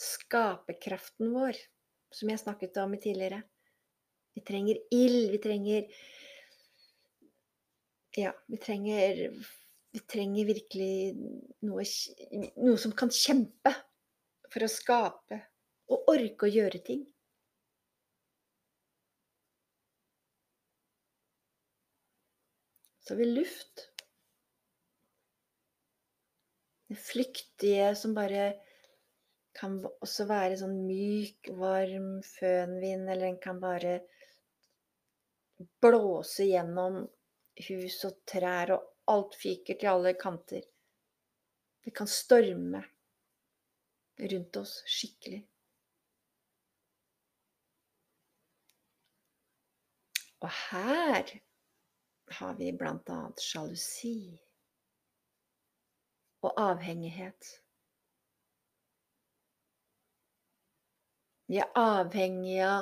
skaperkraften 0.00 1.34
vår, 1.34 1.58
som 2.14 2.30
jeg 2.30 2.42
snakket 2.42 2.78
om 2.82 2.94
tidligere. 2.94 3.42
Vi 4.34 4.42
trenger 4.46 4.78
ild, 4.94 5.30
vi 5.34 5.42
trenger 5.42 5.90
ja, 8.14 8.30
vi 8.46 8.58
trenger, 8.62 9.26
vi 9.94 10.00
trenger 10.10 10.48
virkelig 10.48 11.14
noe, 11.62 11.84
noe 12.58 12.78
som 12.82 12.94
kan 12.98 13.12
kjempe 13.14 13.70
for 14.50 14.66
å 14.66 14.70
skape 14.70 15.36
og 15.94 16.08
orke 16.10 16.48
å 16.48 16.50
gjøre 16.50 16.80
ting. 16.82 17.04
Så 23.04 23.14
har 23.14 23.20
vi 23.20 23.28
luft. 23.28 23.84
Det 26.90 26.96
flyktige 26.98 27.92
som 28.00 28.16
bare 28.16 28.48
kan 29.54 29.76
også 30.02 30.26
være 30.26 30.56
sånn 30.58 30.80
myk, 30.88 31.52
varm 31.60 32.16
fønvind, 32.26 33.06
eller 33.06 33.28
den 33.28 33.38
kan 33.44 33.60
bare 33.62 34.00
blåse 35.84 36.48
gjennom 36.48 37.04
hus 37.68 38.00
og 38.08 38.18
trær, 38.26 38.74
og 38.74 38.93
alt 39.10 39.34
fiker 39.38 39.78
til 39.80 39.90
alle 39.90 40.14
kanter. 40.18 40.62
Det 41.84 41.92
kan 41.96 42.08
storme 42.08 42.84
rundt 44.32 44.56
oss 44.56 44.78
skikkelig. 44.88 45.42
Og 50.44 50.50
her 50.52 51.34
har 52.38 52.56
vi 52.58 52.72
blant 52.76 53.08
annet 53.12 53.40
sjalusi 53.40 54.16
og 56.44 56.52
avhengighet. 56.60 57.52
Vi 61.48 61.60
er 61.60 61.70
avhengige, 61.76 62.72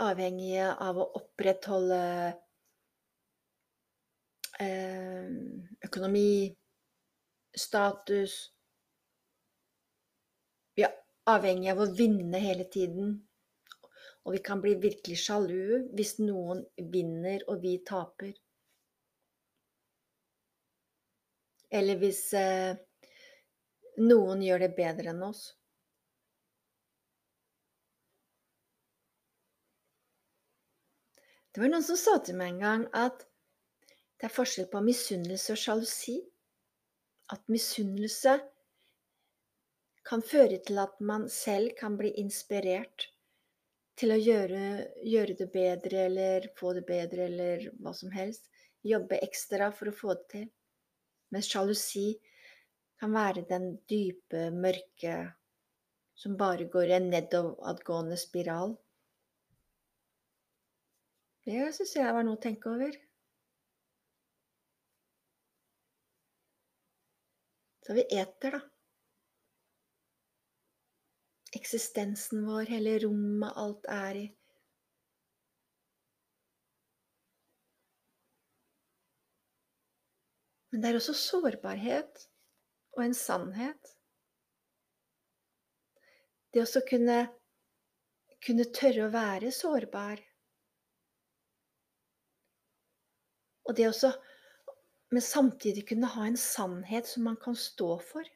avhengige 0.00 0.70
av 0.86 1.00
å 1.00 1.10
opprettholde 1.20 2.00
økonomi, 4.62 6.54
status 7.56 8.34
Vi 10.74 10.82
er 10.86 10.94
avhengig 11.30 11.70
av 11.72 11.82
å 11.82 11.90
vinne 11.90 12.38
hele 12.42 12.66
tiden. 12.70 13.14
Og 14.24 14.32
vi 14.34 14.40
kan 14.46 14.62
bli 14.62 14.74
virkelig 14.80 15.18
sjalu 15.20 15.90
hvis 15.94 16.16
noen 16.22 16.64
vinner 16.94 17.44
og 17.50 17.60
vi 17.62 17.76
taper. 17.86 18.32
Eller 21.74 21.98
hvis 22.00 22.22
eh, 22.38 22.78
noen 24.00 24.42
gjør 24.42 24.64
det 24.64 24.72
bedre 24.78 25.12
enn 25.12 25.22
oss. 25.26 25.44
Det 31.54 31.62
var 31.62 31.70
noen 31.70 31.86
som 31.86 31.98
sa 31.98 32.16
til 32.24 32.38
meg 32.38 32.56
en 32.56 32.62
gang 32.64 32.84
at 32.98 33.26
det 34.24 34.30
er 34.30 34.38
forskjell 34.38 34.70
på 34.72 34.80
misunnelse 34.80 35.52
og 35.52 35.58
sjalusi. 35.60 36.14
At 37.34 37.42
misunnelse 37.52 38.38
kan 40.08 40.24
føre 40.24 40.62
til 40.64 40.80
at 40.80 40.94
man 41.04 41.26
selv 41.28 41.74
kan 41.76 41.98
bli 42.00 42.14
inspirert 42.22 43.04
til 44.00 44.14
å 44.16 44.16
gjøre, 44.16 44.62
gjøre, 45.04 45.36
det 45.42 45.50
bedre 45.52 46.06
eller 46.06 46.48
få 46.56 46.72
det 46.72 46.86
bedre 46.88 47.28
eller 47.28 47.68
hva 47.84 47.92
som 47.92 48.16
helst. 48.16 48.48
Jobbe 48.80 49.20
ekstra 49.28 49.68
for 49.76 49.92
å 49.92 49.96
få 50.00 50.16
det 50.16 50.26
til. 50.32 50.50
Mens 51.28 51.52
sjalusi 51.52 52.08
kan 52.96 53.12
være 53.12 53.44
den 53.52 53.74
dype, 53.84 54.48
mørke 54.56 55.20
som 56.16 56.40
bare 56.40 56.72
går 56.72 56.94
i 56.94 57.00
en 57.02 57.12
nedadgående 57.12 58.16
spiral. 58.16 58.78
Det 61.44 61.74
syns 61.76 61.98
jeg 62.00 62.16
var 62.16 62.24
noe 62.24 62.40
å 62.40 62.48
tenke 62.48 62.72
over. 62.72 63.04
Så 67.86 67.94
vi 67.94 68.06
eter, 68.16 68.50
da. 68.50 68.60
Eksistensen 71.52 72.46
vår, 72.46 72.64
hele 72.72 72.96
rommet 72.98 73.52
alt 73.60 73.84
er 73.92 74.20
i. 74.22 74.24
Men 80.72 80.82
det 80.82 80.90
er 80.90 80.96
også 80.98 81.14
sårbarhet 81.14 82.24
og 82.96 83.04
en 83.04 83.14
sannhet. 83.14 83.92
Det 86.56 86.64
å 86.64 86.82
kunne, 86.88 87.18
kunne 88.42 88.66
tørre 88.74 89.04
å 89.06 89.12
være 89.12 89.52
sårbar. 89.54 90.24
Og 93.68 93.76
det 93.76 93.86
også 93.92 94.10
men 95.14 95.22
samtidig 95.22 95.84
kunne 95.88 96.08
ha 96.10 96.24
en 96.26 96.36
sannhet 96.36 97.06
som 97.06 97.22
man 97.28 97.36
kan 97.38 97.54
stå 97.54 97.92
for. 98.02 98.26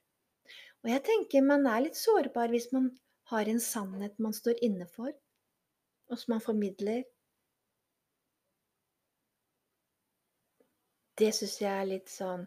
Og 0.85 0.91
jeg 0.93 1.03
tenker 1.09 1.43
man 1.43 1.67
er 1.67 1.83
litt 1.89 1.99
sårbar 1.99 2.53
hvis 2.55 2.69
man 2.71 2.93
har 3.33 3.51
en 3.51 3.59
sannhet 3.61 4.21
man 4.23 4.37
står 4.37 4.61
inne 4.63 4.87
for, 4.93 5.11
og 6.07 6.21
som 6.21 6.37
man 6.37 6.45
formidler. 6.45 7.03
Det 11.19 11.33
syns 11.35 11.57
jeg 11.65 11.73
er 11.73 11.91
litt 11.91 12.13
sånn 12.13 12.47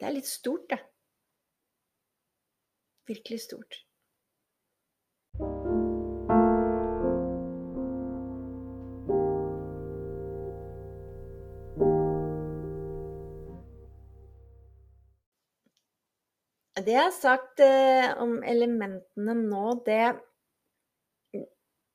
Det 0.00 0.06
er 0.08 0.16
litt 0.16 0.30
stort, 0.30 0.64
det. 0.70 0.78
Virkelig 3.10 3.42
stort. 3.44 3.82
Det 16.88 16.94
jeg 16.94 17.04
har 17.04 17.12
sagt 17.12 17.60
eh, 17.60 18.14
om 18.16 18.38
elementene 18.48 19.34
nå, 19.36 19.64
det 19.84 20.16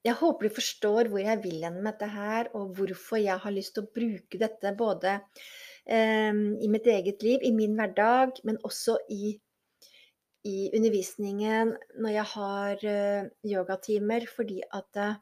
Jeg 0.06 0.14
håper 0.20 0.46
du 0.46 0.54
forstår 0.54 1.08
hvor 1.10 1.24
jeg 1.24 1.40
vil 1.42 1.64
hen 1.66 1.80
med 1.80 1.88
dette 1.96 2.10
her, 2.14 2.52
og 2.54 2.76
hvorfor 2.78 3.18
jeg 3.18 3.40
har 3.42 3.56
lyst 3.56 3.74
til 3.74 3.88
å 3.88 3.94
bruke 3.96 4.38
dette 4.38 4.74
både 4.78 5.16
eh, 5.18 6.30
i 6.36 6.70
mitt 6.70 6.86
eget 6.94 7.26
liv, 7.26 7.42
i 7.42 7.54
min 7.56 7.74
hverdag, 7.80 8.38
men 8.46 8.62
også 8.70 9.00
i, 9.10 9.32
i 10.46 10.70
undervisningen 10.78 11.74
når 11.98 12.16
jeg 12.20 12.30
har 12.36 12.88
eh, 12.94 13.34
yogatimer, 13.56 14.30
fordi 14.30 14.62
at 14.70 15.02
eh, 15.08 15.20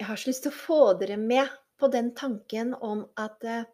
jeg 0.00 0.08
har 0.08 0.24
så 0.24 0.32
lyst 0.32 0.46
til 0.48 0.56
å 0.56 0.60
få 0.64 0.82
dere 1.04 1.20
med 1.20 1.52
på 1.76 1.92
den 1.92 2.14
tanken 2.16 2.72
om 2.80 3.04
at 3.20 3.44
eh, 3.44 3.64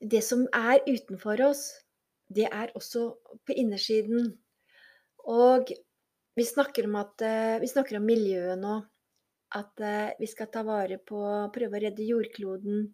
det 0.00 0.26
som 0.26 0.48
er 0.50 0.82
utenfor 0.88 1.46
oss, 1.52 1.68
det 2.28 2.48
er 2.50 2.72
også 2.74 3.08
på 3.46 3.54
innersiden. 3.56 4.32
Og 5.26 5.70
vi 6.36 6.44
snakker 6.44 6.86
om, 6.88 6.96
at, 7.00 7.22
eh, 7.22 7.58
vi 7.60 7.68
snakker 7.70 7.98
om 7.98 8.06
miljøet 8.06 8.58
nå. 8.60 8.76
At 9.56 9.80
eh, 9.80 10.12
vi 10.18 10.26
skal 10.26 10.50
ta 10.52 10.62
vare 10.66 10.98
på 10.98 11.20
Prøve 11.54 11.78
å 11.78 11.82
redde 11.86 12.06
jordkloden. 12.06 12.88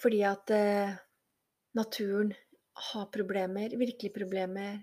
Fordi 0.00 0.22
at 0.26 0.50
eh, 0.50 0.96
naturen 1.78 2.32
har 2.90 3.06
problemer, 3.14 3.76
virkelig 3.78 4.12
problemer. 4.16 4.80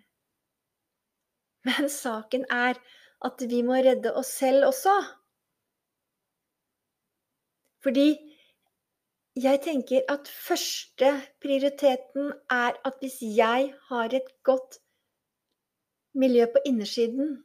Men 1.67 1.89
saken 1.89 2.45
er 2.54 2.80
at 3.25 3.41
vi 3.52 3.63
må 3.65 3.82
redde 3.84 4.13
oss 4.15 4.32
selv 4.39 4.69
også. 4.69 4.93
Fordi 7.84 8.13
jeg 9.43 9.62
tenker 9.63 10.06
at 10.12 10.28
første 10.28 11.12
prioriteten 11.43 12.32
er 12.52 12.78
at 12.88 12.97
hvis 13.02 13.19
jeg 13.21 13.73
har 13.89 14.15
et 14.15 14.32
godt 14.43 14.80
miljø 16.13 16.45
på 16.54 16.62
innersiden, 16.65 17.38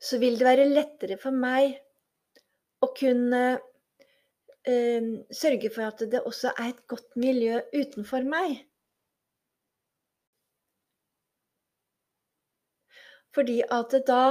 så 0.00 0.18
vil 0.18 0.38
det 0.38 0.46
være 0.46 0.68
lettere 0.68 1.18
for 1.20 1.34
meg 1.34 1.76
å 2.84 2.90
kunne 2.96 3.42
eh, 4.68 5.08
sørge 5.42 5.70
for 5.74 5.88
at 5.88 6.04
det 6.12 6.22
også 6.22 6.52
er 6.56 6.72
et 6.72 6.82
godt 6.88 7.16
miljø 7.20 7.60
utenfor 7.74 8.26
meg. 8.28 8.60
Fordi 13.36 13.60
at 13.68 13.98
da 14.08 14.22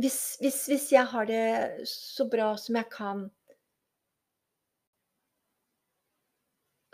hvis, 0.00 0.36
hvis, 0.40 0.66
hvis, 0.66 0.92
jeg 0.92 1.06
har 1.06 1.26
det 1.28 1.88
så 1.88 2.24
bra 2.30 2.54
som 2.56 2.78
jeg 2.78 2.88
kan, 2.92 3.26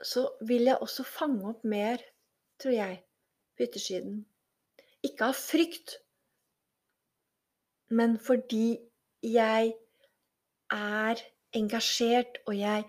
så 0.07 0.29
vil 0.47 0.69
jeg 0.69 0.79
også 0.85 1.05
fange 1.09 1.49
opp 1.51 1.65
mer, 1.67 2.03
tror 2.63 2.75
jeg, 2.77 2.99
på 3.57 3.67
yttersiden. 3.67 4.21
Ikke 5.07 5.31
av 5.31 5.39
frykt, 5.39 5.97
men 7.91 8.17
fordi 8.23 8.79
jeg 9.27 9.73
er 10.75 11.23
engasjert, 11.57 12.41
og 12.47 12.59
jeg, 12.59 12.85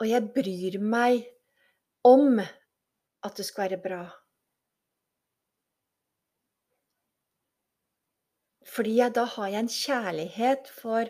og 0.00 0.08
jeg 0.08 0.30
bryr 0.36 0.78
meg 0.80 1.26
om 2.04 2.40
at 2.40 3.36
det 3.36 3.46
skal 3.48 3.68
være 3.68 3.80
bra. 3.84 4.02
Fordi 8.70 8.96
jeg, 9.00 9.14
da 9.16 9.24
har 9.26 9.48
jeg 9.50 9.64
en 9.64 9.72
kjærlighet 9.74 10.68
for, 10.72 11.08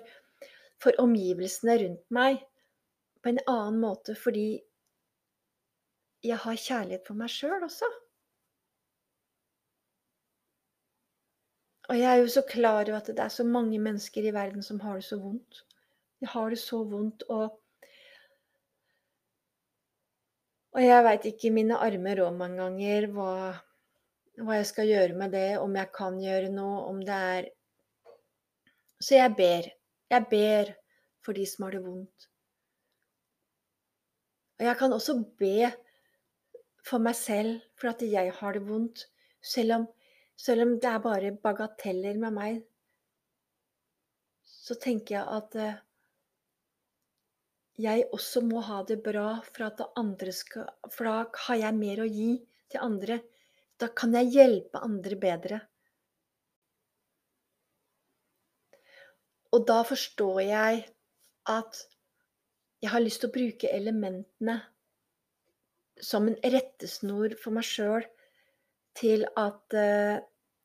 for 0.83 1.03
omgivelsene 1.03 1.77
rundt 1.83 2.07
meg 2.15 2.41
på 3.23 3.33
en 3.33 3.41
annen 3.47 3.81
måte 3.83 4.17
fordi 4.19 4.61
jeg 6.25 6.37
har 6.43 6.63
kjærlighet 6.67 7.07
for 7.09 7.17
meg 7.17 7.33
sjøl 7.33 7.65
også. 7.65 7.89
Og 11.91 11.99
jeg 11.99 12.07
er 12.11 12.21
jo 12.21 12.29
så 12.31 12.43
klar 12.47 12.85
over 12.85 13.01
at 13.01 13.09
det 13.11 13.25
er 13.25 13.33
så 13.35 13.45
mange 13.45 13.81
mennesker 13.83 14.29
i 14.29 14.35
verden 14.35 14.63
som 14.63 14.81
har 14.85 15.01
det 15.01 15.09
så 15.09 15.19
vondt. 15.19 15.65
De 16.21 16.29
har 16.29 16.53
det 16.53 16.61
så 16.61 16.85
vondt, 16.85 17.25
og 17.29 17.57
Og 20.71 20.85
jeg 20.85 21.03
veit 21.03 21.25
ikke 21.27 21.51
mine 21.51 21.79
armer 21.83 22.21
òg 22.23 22.37
mange 22.39 22.61
ganger 22.63 23.09
hva 23.11 23.31
hva 24.41 24.57
jeg 24.57 24.69
skal 24.69 24.89
gjøre 24.89 25.17
med 25.19 25.35
det, 25.35 25.59
om 25.59 25.75
jeg 25.77 25.91
kan 25.97 26.19
gjøre 26.23 26.53
noe, 26.55 26.85
om 26.89 27.01
det 27.05 27.17
er 27.35 27.49
Så 29.01 29.17
jeg 29.17 29.35
ber. 29.37 29.67
Jeg 30.13 30.27
ber 30.31 30.75
for 31.25 31.33
de 31.33 31.47
som 31.49 31.65
har 31.65 31.73
det 31.77 31.83
vondt. 31.85 32.30
Og 34.61 34.67
jeg 34.69 34.77
kan 34.77 34.93
også 34.93 35.17
be 35.41 35.71
for 36.85 37.03
meg 37.03 37.17
selv 37.17 37.63
for 37.81 37.91
at 37.91 38.05
jeg 38.05 38.33
har 38.37 38.57
det 38.57 38.67
vondt, 38.69 39.07
selv 39.41 39.79
om, 39.79 39.87
selv 40.37 40.67
om 40.67 40.75
det 40.77 40.91
er 40.91 41.05
bare 41.05 41.33
bagateller 41.33 42.21
med 42.21 42.37
meg. 42.37 42.61
Så 44.45 44.77
tenker 44.77 45.17
jeg 45.17 45.39
at 45.41 45.57
eh, 45.57 45.81
jeg 47.81 48.05
også 48.13 48.45
må 48.45 48.61
ha 48.69 48.83
det 48.85 49.01
bra 49.03 49.41
for 49.49 49.71
at 49.71 49.81
andre 49.97 50.33
skal 50.37 50.69
For 50.93 51.09
da 51.09 51.45
har 51.47 51.61
jeg 51.63 51.79
mer 51.81 52.05
å 52.05 52.09
gi 52.13 52.35
til 52.71 52.85
andre 52.85 53.23
da 53.81 53.89
kan 53.97 54.13
jeg 54.13 54.33
hjelpe 54.35 54.83
andre 54.85 55.17
bedre. 55.21 55.59
Og 59.57 59.65
da 59.67 59.81
forstår 59.89 60.41
jeg 60.45 60.83
at 61.49 61.81
jeg 62.81 62.93
har 62.93 63.03
lyst 63.05 63.23
til 63.23 63.31
å 63.31 63.35
bruke 63.35 63.71
elementene 63.73 64.57
som 66.01 66.29
en 66.31 66.39
rettesnor 66.55 67.37
for 67.41 67.57
meg 67.57 67.67
sjøl 67.69 68.07
til 68.97 69.27
at 69.39 69.77
uh, 69.77 70.17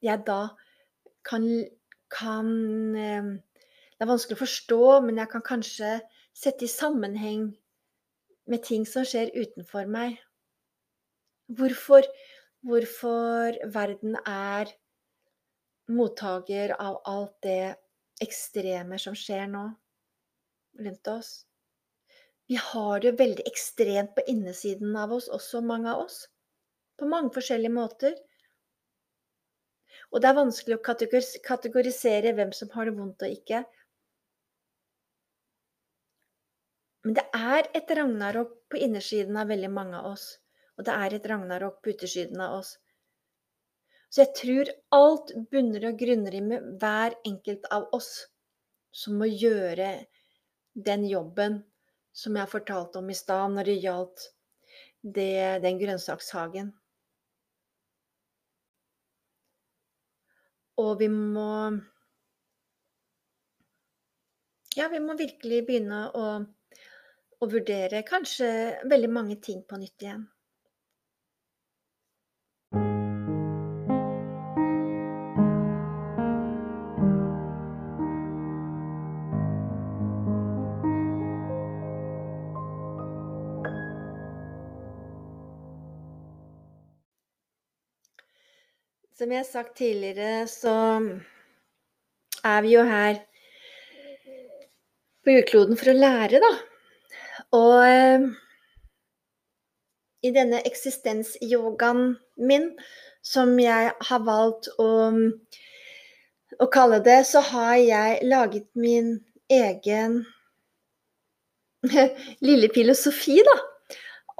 jeg 0.06 0.23
da 0.28 0.39
kan, 1.28 1.45
kan 2.13 2.47
uh, 2.95 3.34
Det 3.95 4.04
er 4.04 4.12
vanskelig 4.12 4.36
å 4.36 4.43
forstå, 4.43 4.80
men 5.06 5.19
jeg 5.21 5.32
kan 5.32 5.43
kanskje 5.45 5.91
sette 6.36 6.67
i 6.67 6.71
sammenheng 6.71 7.45
med 8.51 8.63
ting 8.67 8.84
som 8.86 9.06
skjer 9.08 9.32
utenfor 9.32 9.88
meg. 9.88 10.17
Hvorfor, 11.47 12.04
hvorfor 12.60 13.56
verden 13.71 14.17
er 14.28 14.73
mottaker 15.88 16.75
av 16.75 16.99
alt 17.08 17.36
det 17.45 17.75
ekstreme 18.23 18.99
som 18.99 19.15
skjer 19.15 19.47
nå 19.51 19.63
rundt 20.84 21.12
oss. 21.12 21.45
Vi 22.47 22.58
har 22.62 22.99
det 23.01 23.15
veldig 23.19 23.45
ekstremt 23.49 24.13
på 24.15 24.23
innesiden 24.29 24.95
av 25.01 25.13
oss, 25.13 25.27
også 25.27 25.63
mange 25.65 25.89
av 25.91 26.03
oss. 26.05 26.25
På 26.99 27.08
mange 27.10 27.34
forskjellige 27.34 27.73
måter. 27.73 28.13
Og 30.13 30.21
det 30.21 30.29
er 30.29 30.38
vanskelig 30.38 30.77
å 30.77 30.84
kategorisere 31.49 32.36
hvem 32.38 32.53
som 32.53 32.69
har 32.75 32.86
det 32.86 32.95
vondt 32.99 33.25
og 33.25 33.34
ikke. 33.34 33.63
Men 37.05 37.17
det 37.17 37.25
er 37.38 37.67
et 37.77 37.91
ragnarok 37.97 38.55
på 38.69 38.81
innersiden 38.81 39.38
av 39.38 39.49
veldig 39.49 39.73
mange 39.73 39.97
av 39.97 40.13
oss. 40.13 40.29
Og 40.77 40.86
det 40.86 40.93
er 40.93 41.17
et 41.17 41.29
ragnarok 41.29 41.81
på 41.81 41.93
utersiden 41.93 42.41
av 42.41 42.60
oss. 42.62 42.75
Så 44.10 44.23
jeg 44.23 44.34
tror 44.38 44.71
alt 44.95 45.34
bunner 45.51 45.89
og 45.89 45.97
grunner 45.99 46.38
i 46.38 46.41
med 46.45 46.65
hver 46.81 47.17
enkelt 47.27 47.65
av 47.73 47.89
oss 47.95 48.12
som 48.95 49.17
må 49.19 49.27
gjøre 49.27 49.89
den 50.88 51.03
jobben 51.10 51.63
som 52.15 52.38
jeg 52.39 52.51
fortalte 52.51 53.01
om 53.01 53.10
i 53.12 53.17
stad 53.17 53.51
når 53.54 53.69
det 53.69 53.82
gjaldt 53.84 54.25
det, 55.04 55.62
den 55.65 55.80
grønnsakshagen. 55.82 56.71
Og 60.82 60.95
vi 60.99 61.10
må 61.12 61.49
Ja, 64.75 64.89
vi 64.91 64.99
må 64.99 65.13
virkelig 65.15 65.62
begynne 65.67 66.01
å, 66.19 66.23
å 67.39 67.47
vurdere 67.47 68.01
kanskje 68.04 68.49
veldig 68.91 69.08
mange 69.08 69.38
ting 69.39 69.62
på 69.63 69.80
nytt 69.80 70.04
igjen. 70.04 70.25
Som 89.26 89.32
jeg 89.32 89.40
har 89.40 89.46
sagt 89.50 89.78
tidligere, 89.78 90.48
så 90.48 90.72
er 92.46 92.60
vi 92.62 92.76
jo 92.76 92.84
her 92.86 93.16
på 95.26 95.34
jordkloden 95.34 95.80
for 95.80 95.90
å 95.90 95.96
lære, 95.98 96.42
da. 96.44 96.52
Og 97.58 97.74
eh, 97.88 98.28
i 100.30 100.34
denne 100.36 100.62
eksistensyogaen 100.70 102.14
min, 102.38 102.70
som 103.26 103.58
jeg 103.58 103.98
har 104.12 104.24
valgt 104.30 104.70
å, 104.78 104.92
å 106.62 106.72
kalle 106.78 107.02
det, 107.10 107.24
så 107.26 107.42
har 107.50 107.80
jeg 107.82 108.24
laget 108.30 108.70
min 108.78 109.16
egen 109.50 110.22
lille 112.52 112.70
filosofi, 112.78 113.42
da 113.42 113.64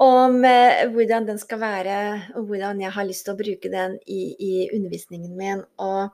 om 0.02 0.44
eh, 0.44 0.84
hvordan 0.92 1.26
den 1.28 1.38
skal 1.40 1.60
være, 1.60 1.96
og 2.36 2.50
hvordan 2.50 2.80
jeg 2.80 2.92
har 2.92 3.08
lyst 3.08 3.24
til 3.26 3.34
å 3.34 3.40
bruke 3.40 3.72
den 3.72 3.96
i, 4.04 4.20
i 4.36 4.52
undervisningen 4.76 5.36
min 5.38 5.64
og 5.80 6.12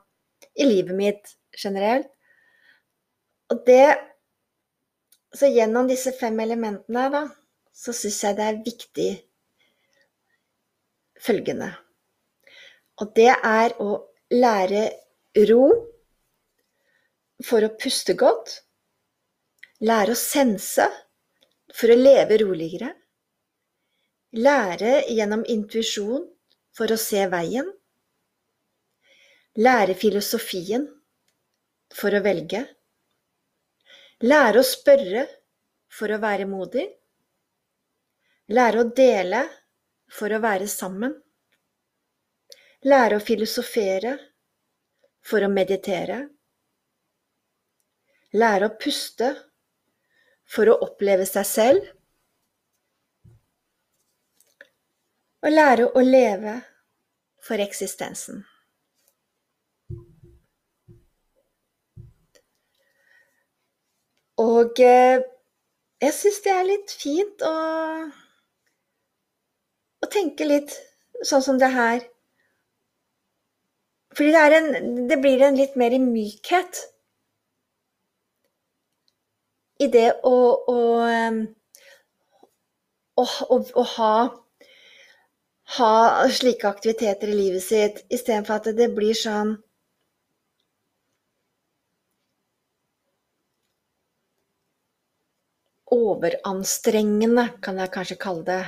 i 0.55 0.67
livet 0.67 0.95
mitt 0.95 1.35
generelt. 1.59 2.09
Og 3.51 3.63
det 3.67 4.09
Så 5.33 5.47
gjennom 5.49 5.87
disse 5.89 6.11
fem 6.13 6.35
elementene, 6.43 7.07
da, 7.09 7.23
så 7.73 7.89
syns 7.89 8.19
jeg 8.21 8.35
det 8.37 8.43
er 8.45 8.59
viktig 8.61 9.07
følgende. 11.17 11.71
Og 13.01 13.15
det 13.17 13.31
er 13.33 13.73
å 13.81 13.95
lære 14.29 14.83
ro 15.49 15.63
for 17.41 17.65
å 17.65 17.71
puste 17.81 18.13
godt. 18.13 18.59
Lære 19.81 20.13
å 20.13 20.21
sense 20.21 20.85
for 21.73 21.89
å 21.89 21.97
leve 21.97 22.37
roligere 22.43 22.93
Lære 24.33 25.03
gjennom 25.13 25.43
intuisjon 25.45 26.23
for 26.73 26.89
å 26.89 26.97
se 26.97 27.21
veien. 27.29 27.67
Lære 29.61 29.93
filosofien 29.93 30.87
for 31.93 32.17
å 32.17 32.23
velge. 32.25 32.63
Lære 34.25 34.63
å 34.63 34.65
spørre 34.65 35.27
for 35.93 36.09
å 36.09 36.17
være 36.17 36.49
modig. 36.49 36.87
Lære 38.49 38.81
å 38.81 38.89
dele 38.97 39.45
for 40.09 40.33
å 40.33 40.41
være 40.41 40.65
sammen. 40.65 41.13
Lære 42.89 43.21
å 43.21 43.23
filosofere 43.23 44.17
for 45.21 45.45
å 45.45 45.53
meditere. 45.53 46.23
Lære 48.33 48.71
å 48.71 48.77
puste 48.81 49.35
for 50.49 50.73
å 50.73 50.81
oppleve 50.89 51.29
seg 51.29 51.45
selv. 51.45 51.93
Og 55.43 55.51
lære 55.51 55.89
å 55.91 56.01
leve 56.07 56.55
for 57.43 57.59
eksistensen. 57.59 58.45
Og 64.39 64.79
eh, 64.81 65.19
jeg 66.01 66.13
syns 66.15 66.39
det 66.45 66.53
er 66.53 66.65
litt 66.67 66.93
fint 66.99 67.43
å, 67.47 67.53
å 70.03 70.09
tenke 70.11 70.47
litt 70.47 70.73
sånn 71.23 71.43
som 71.45 71.59
det 71.61 71.69
her. 71.75 72.07
Fordi 74.13 74.31
det, 74.33 74.59
en, 74.59 74.89
det 75.09 75.19
blir 75.21 75.43
en 75.45 75.57
litt 75.57 75.75
mer 75.79 75.95
mykhet 76.01 76.81
i 79.83 79.89
det 79.91 80.09
å, 80.23 80.35
å, 80.73 80.79
å, 83.19 83.25
å 83.25 83.85
ha, 83.95 84.13
ha 85.77 86.29
slike 86.29 86.67
aktiviteter 86.69 87.31
i 87.31 87.37
livet 87.37 87.63
sitt, 87.63 88.03
istedenfor 88.13 88.59
at 88.59 88.71
det 88.77 88.89
blir 88.95 89.15
sånn 89.17 89.55
overanstrengende, 95.93 97.47
kan 97.61 97.77
jeg 97.81 97.93
kanskje 97.93 98.19
kalle 98.21 98.45
det. 98.47 98.61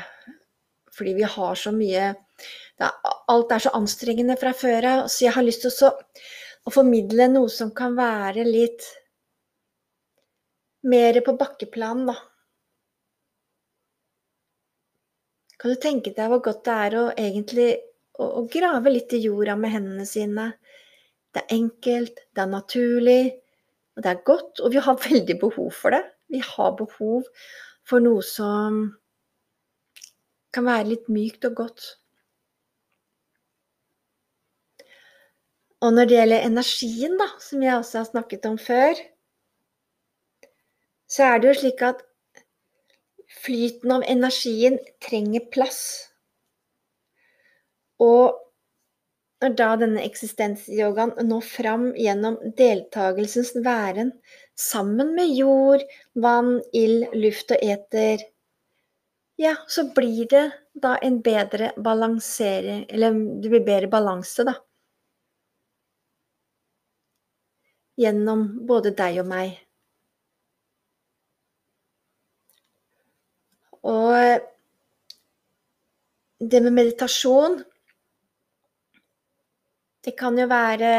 Fordi 0.95 1.15
vi 1.17 1.27
har 1.27 1.55
så 1.59 1.73
mye 1.75 2.03
er, 2.11 2.91
Alt 3.31 3.53
er 3.55 3.63
så 3.63 3.71
anstrengende 3.77 4.35
fra 4.39 4.51
før 4.53 4.87
av, 4.89 5.01
så 5.09 5.25
jeg 5.25 5.33
har 5.35 5.45
lyst 5.45 5.65
til 5.65 5.87
å, 5.87 5.91
å 6.67 6.73
formidle 6.73 7.27
noe 7.31 7.49
som 7.51 7.71
kan 7.75 7.95
være 7.97 8.45
litt 8.47 8.85
mer 10.85 11.17
på 11.25 11.33
bakkeplan, 11.39 12.05
da. 12.11 12.17
Kan 15.65 15.73
du 15.73 15.81
tenke 15.81 16.11
deg 16.13 16.29
hvor 16.29 16.43
godt 16.45 16.59
det 16.67 16.73
er 16.77 16.95
å 16.99 17.03
egentlig 17.17 17.71
å, 18.21 18.25
å 18.37 18.41
grave 18.53 18.91
litt 18.91 19.15
i 19.17 19.23
jorda 19.23 19.55
med 19.57 19.71
hendene 19.73 20.03
sine? 20.05 20.43
Det 21.33 21.41
er 21.41 21.55
enkelt, 21.55 22.21
det 22.37 22.43
er 22.43 22.51
naturlig, 22.51 23.23
og 23.97 24.05
det 24.05 24.11
er 24.11 24.21
godt, 24.29 24.61
og 24.61 24.75
vi 24.75 24.83
har 24.85 25.01
veldig 25.07 25.39
behov 25.41 25.71
for 25.73 25.97
det. 25.97 26.03
Vi 26.29 26.43
har 26.51 26.77
behov 26.77 27.25
for 27.81 28.05
noe 28.05 28.21
som 28.29 28.77
kan 30.53 30.69
være 30.69 30.91
litt 30.91 31.09
mykt 31.09 31.49
og 31.49 31.57
godt. 31.63 31.89
Og 35.81 35.97
når 35.97 36.13
det 36.13 36.19
gjelder 36.21 36.49
energien, 36.53 37.17
da, 37.17 37.31
som 37.41 37.65
jeg 37.65 37.79
også 37.81 38.03
har 38.03 38.11
snakket 38.13 38.51
om 38.53 38.61
før, 38.61 39.07
så 41.09 41.31
er 41.31 41.41
det 41.41 41.55
jo 41.55 41.61
slik 41.63 41.89
at 41.89 42.05
flyten 43.43 43.91
av 43.91 44.03
energien 44.07 44.79
trenger 45.03 45.45
plass. 45.53 45.81
Og 48.01 48.41
når 49.43 49.55
da 49.59 49.67
denne 49.79 50.03
eksistensyogaen 50.07 51.13
når 51.27 51.43
fram 51.47 51.89
gjennom 51.99 52.37
deltakelsens 52.57 53.51
væren 53.65 54.13
sammen 54.57 55.11
med 55.17 55.33
jord, 55.35 55.83
vann, 56.15 56.57
ild, 56.73 57.09
luft 57.13 57.51
og 57.51 57.61
eter, 57.63 58.23
ja, 59.37 59.55
så 59.67 59.89
blir 59.95 60.27
det 60.31 60.45
da 60.79 60.95
en 61.03 61.17
bedre 61.21 61.73
balansering 61.77 62.85
Eller 62.89 63.11
det 63.43 63.49
blir 63.51 63.65
bedre 63.67 63.89
balanse, 63.91 64.45
da. 64.47 64.55
Gjennom 67.99 68.47
både 68.67 68.91
deg 68.95 69.19
og 69.23 69.27
meg. 69.27 69.64
Og 73.85 74.41
det 76.39 76.61
med 76.65 76.73
meditasjon 76.73 77.59
Det 80.05 80.13
kan 80.17 80.37
jo 80.37 80.45
være 80.49 80.89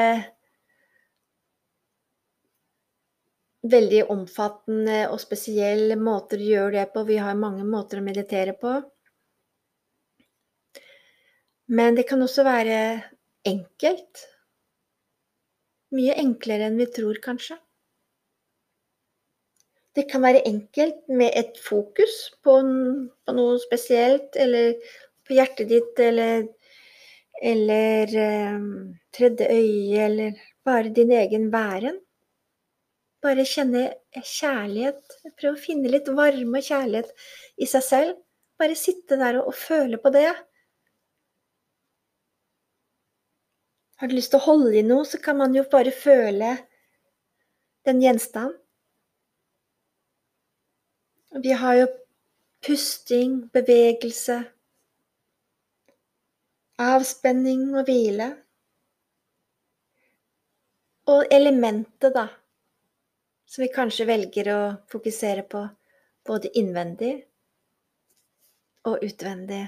veldig 3.71 4.01
omfattende 4.11 4.97
og 5.11 5.21
spesielle 5.23 5.97
måter 5.99 6.43
å 6.43 6.49
gjøre 6.51 6.73
det 6.79 6.87
på. 6.95 7.05
Vi 7.07 7.19
har 7.23 7.39
mange 7.39 7.67
måter 7.67 8.01
å 8.01 8.07
meditere 8.07 8.55
på. 8.59 8.73
Men 11.67 11.99
det 11.99 12.07
kan 12.11 12.23
også 12.23 12.47
være 12.47 12.81
enkelt. 13.47 14.27
Mye 15.95 16.19
enklere 16.23 16.67
enn 16.71 16.79
vi 16.83 16.91
tror, 16.99 17.23
kanskje. 17.23 17.59
Det 19.97 20.05
kan 20.11 20.21
være 20.23 20.45
enkelt 20.45 21.07
med 21.09 21.33
et 21.41 21.57
fokus 21.65 22.17
på, 22.45 22.59
på 23.25 23.35
noe 23.37 23.61
spesielt, 23.63 24.37
eller 24.37 24.75
på 25.25 25.37
hjertet 25.39 25.71
ditt, 25.71 26.03
eller, 26.05 26.45
eller 27.41 28.13
um, 28.57 28.67
tredje 29.17 29.49
øye, 29.49 30.03
eller 30.05 30.43
bare 30.69 30.93
din 30.93 31.15
egen 31.17 31.49
væren. 31.53 31.97
Bare 33.25 33.47
kjenne 33.49 33.87
kjærlighet. 34.21 35.17
Prøv 35.41 35.55
å 35.55 35.63
finne 35.63 35.91
litt 35.91 36.13
varme 36.13 36.61
og 36.61 36.69
kjærlighet 36.69 37.17
i 37.57 37.69
seg 37.71 37.87
selv. 37.87 38.21
Bare 38.61 38.77
sitte 38.77 39.17
der 39.17 39.41
og, 39.41 39.49
og 39.49 39.57
føle 39.57 40.01
på 40.03 40.13
det. 40.13 40.29
Har 43.97 44.13
du 44.13 44.19
lyst 44.19 44.35
til 44.35 44.43
å 44.43 44.47
holde 44.51 44.77
i 44.77 44.85
noe, 44.85 45.09
så 45.09 45.17
kan 45.25 45.41
man 45.41 45.57
jo 45.57 45.65
bare 45.73 45.95
føle 45.95 46.53
den 47.89 48.05
gjenstanden. 48.05 48.59
Vi 51.31 51.53
har 51.53 51.75
jo 51.75 51.87
pusting, 52.67 53.51
bevegelse, 53.53 54.41
avspenning 56.79 57.69
og 57.77 57.85
hvile. 57.89 58.33
Og 61.07 61.31
elementet, 61.31 62.13
da 62.15 62.27
som 63.47 63.63
vi 63.63 63.73
kanskje 63.73 64.07
velger 64.09 64.51
å 64.53 64.61
fokusere 64.91 65.47
på 65.51 65.63
både 66.27 66.51
innvendig 66.59 67.13
og 68.87 69.03
utvendig. 69.07 69.63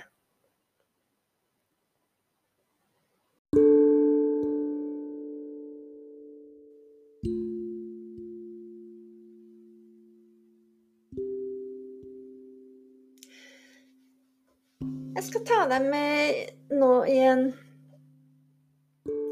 Deg 15.68 15.85
med 15.85 16.76
nå 16.81 16.92
i 17.04 17.18
en 17.28 17.42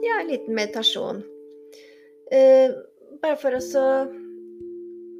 ja, 0.04 0.18
en 0.20 0.28
liten 0.28 0.54
meditasjon. 0.54 1.22
Uh, 2.28 2.74
bare 3.22 3.38
for 3.40 3.56
å 3.56 3.60
så 3.64 3.84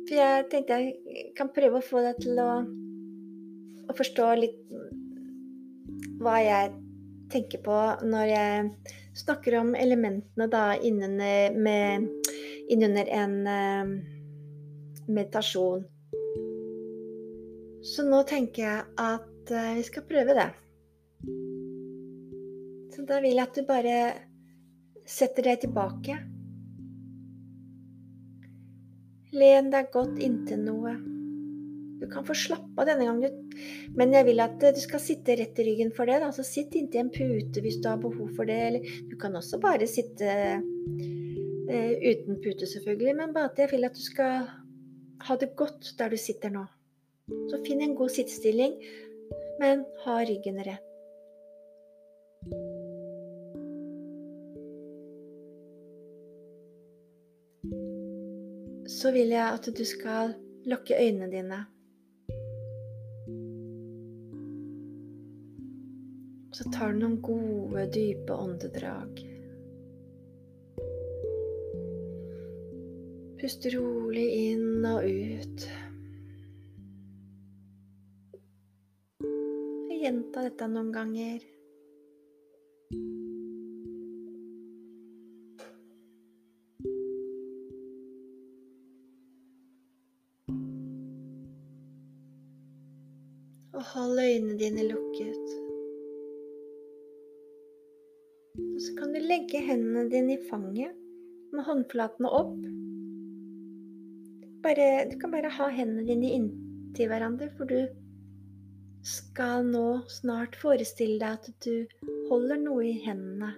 for 0.07 0.15
jeg 0.15 0.45
tenkte 0.53 0.77
jeg 0.79 1.31
kan 1.39 1.49
prøve 1.55 1.81
å 1.81 1.85
få 1.85 2.03
deg 2.05 2.21
til 2.23 2.39
å, 2.39 2.51
å 3.91 3.97
forstå 3.99 4.27
litt 4.39 4.61
hva 6.23 6.37
jeg 6.45 6.75
tenker 7.33 7.63
på 7.65 7.79
når 8.07 8.27
jeg 8.31 8.69
snakker 9.19 9.57
om 9.59 9.73
elementene 9.75 10.47
da 10.53 10.67
innunder, 10.79 11.57
med, 11.57 12.07
innunder 12.71 13.11
en 13.17 13.35
uh, 13.49 13.97
meditasjon. 15.09 15.83
Så 17.87 18.07
nå 18.07 18.23
tenker 18.29 18.63
jeg 18.63 18.87
at 19.09 19.53
uh, 19.57 19.75
vi 19.81 19.83
skal 19.89 20.07
prøve 20.07 20.39
det. 20.39 20.49
Så 22.95 23.05
da 23.09 23.21
vil 23.25 23.37
jeg 23.37 23.45
at 23.45 23.57
du 23.57 23.67
bare 23.69 23.99
setter 25.07 25.47
deg 25.47 25.63
tilbake. 25.65 26.17
Len 29.37 29.71
deg 29.73 29.93
godt 29.95 30.19
inntil 30.23 30.63
noe. 30.65 30.95
Du 31.97 32.05
kan 32.13 32.27
få 32.29 32.35
slappe 32.37 32.83
av 32.83 32.89
denne 32.91 33.07
gangen, 33.09 33.37
men 33.97 34.13
jeg 34.13 34.27
vil 34.29 34.43
at 34.45 34.61
du 34.61 34.81
skal 34.83 35.01
sitte 35.01 35.37
rett 35.41 35.59
i 35.63 35.65
ryggen 35.71 35.93
for 35.97 36.09
det. 36.09 36.19
Altså 36.25 36.45
Sitt 36.45 36.77
inntil 36.77 37.07
en 37.07 37.13
pute 37.13 37.63
hvis 37.65 37.81
du 37.81 37.89
har 37.89 38.01
behov 38.03 38.35
for 38.37 38.49
det, 38.49 38.59
eller 38.69 38.97
du 39.09 39.17
kan 39.21 39.37
også 39.39 39.61
bare 39.63 39.89
sitte 39.89 40.29
eh, 40.29 41.93
uten 42.05 42.37
pute, 42.45 42.69
selvfølgelig, 42.69 43.17
men 43.17 43.33
bare 43.37 43.53
at 43.53 43.65
jeg 43.65 43.73
vil 43.73 43.89
at 43.89 43.97
du 43.97 44.05
skal 44.05 44.49
ha 45.27 45.39
det 45.41 45.55
godt 45.57 45.95
der 45.99 46.13
du 46.13 46.21
sitter 46.21 46.53
nå. 46.53 46.67
Så 47.51 47.63
finn 47.67 47.81
en 47.83 47.97
god 47.99 48.13
sittestilling. 48.13 48.77
men 49.59 49.87
ha 50.05 50.19
ryggen 50.21 50.59
rett. 50.65 50.86
Så 58.87 59.11
vil 59.13 59.33
jeg 59.35 59.47
at 59.51 59.67
du 59.79 59.85
skal 59.85 60.35
lukke 60.67 60.95
øynene 60.95 61.31
dine. 61.31 61.65
Så 66.55 66.65
tar 66.73 66.93
du 66.93 67.01
noen 67.03 67.19
gode, 67.23 67.83
dype 67.93 68.33
åndedrag. 68.33 69.19
Pust 73.41 73.67
rolig 73.75 74.25
inn 74.47 74.87
og 74.89 75.05
ut. 75.05 75.67
Gjenta 79.97 80.47
dette 80.47 80.71
noen 80.71 80.95
ganger. 80.95 81.45
Øynene 94.57 94.81
dine 94.81 94.89
lukket. 94.89 95.47
Og 98.57 98.81
så 98.81 98.95
kan 98.99 99.13
du 99.13 99.21
legge 99.21 99.61
hendene 99.61 100.11
dine 100.11 100.37
i 100.37 100.49
fanget 100.51 100.95
med 101.53 101.65
håndflatene 101.65 102.29
opp. 102.29 102.57
Bare, 104.63 105.09
du 105.11 105.19
kan 105.21 105.31
bare 105.31 105.51
ha 105.51 105.69
hendene 105.69 106.07
dine 106.09 106.33
inntil 106.33 107.09
hverandre, 107.09 107.51
for 107.57 107.67
du 107.67 107.87
skal 109.05 109.65
nå 109.69 110.03
snart 110.09 110.57
forestille 110.57 111.21
deg 111.21 111.37
at 111.37 111.65
du 111.65 111.87
holder 112.31 112.59
noe 112.59 112.85
i 112.89 112.97
hendene. 113.05 113.55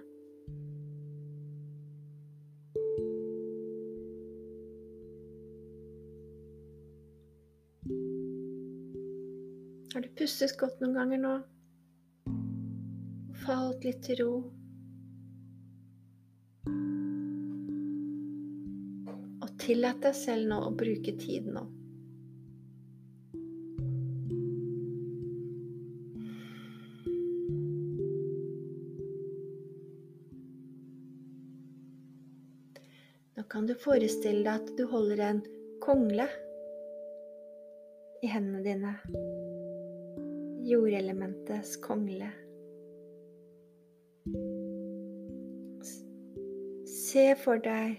Har 9.93 10.01
du 10.01 10.09
pustet 10.13 10.51
godt 10.61 10.81
noen 10.83 10.93
ganger 10.93 11.17
nå? 11.17 11.29
Falt 13.41 13.85
litt 13.87 14.03
til 14.05 14.19
ro? 14.19 14.33
Og 19.41 19.55
tillat 19.63 19.97
deg 20.05 20.13
selv 20.19 20.45
nå 20.51 20.59
å 20.67 20.69
bruke 20.77 21.15
tid 21.17 21.49
nå. 21.49 21.65
Nå 33.39 33.49
kan 33.49 33.65
du 33.65 33.73
forestille 33.73 34.45
deg 34.45 34.53
at 34.53 34.75
du 34.77 34.85
holder 34.93 35.25
en 35.31 35.41
kongle 35.81 36.29
i 38.21 38.29
hendene 38.29 38.61
dine. 38.69 39.38
Jordelementets 40.69 41.77
kongle. 41.81 42.29
Se 46.85 47.25
for 47.41 47.57
deg 47.65 47.97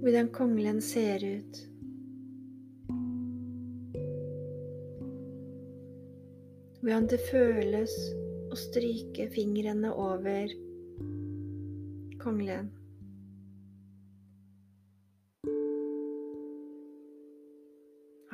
hvordan 0.00 0.30
konglen 0.32 0.78
ser 0.80 1.24
ut. 1.26 1.58
Hvordan 6.80 7.10
det 7.10 7.20
føles 7.26 7.96
å 8.54 8.56
stryke 8.56 9.26
fingrene 9.34 9.90
over 9.92 10.54
konglen. 12.22 12.70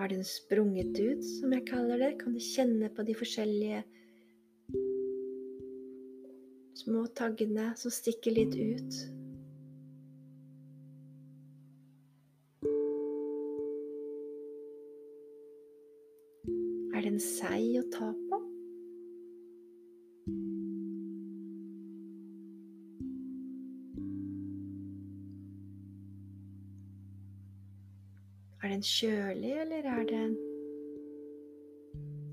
Har 0.06 0.10
den 0.14 0.24
sprunget 0.24 0.98
ut, 1.00 1.24
som 1.24 1.50
jeg 1.50 1.64
kaller 1.66 1.98
det? 1.98 2.12
Kan 2.20 2.36
du 2.36 2.38
kjenne 2.38 2.86
på 2.94 3.02
de 3.02 3.14
forskjellige 3.18 3.80
små 6.78 7.00
taggene 7.18 7.72
som 7.74 7.90
stikker 7.90 8.36
litt 8.36 8.54
ut? 8.54 9.00
Er 16.94 17.02
den 17.08 17.18
seig 17.18 17.74
å 17.82 17.84
ta 17.98 18.12
kjølig, 28.86 29.52
eller 29.62 29.88
er 29.90 30.04
den 30.10 30.36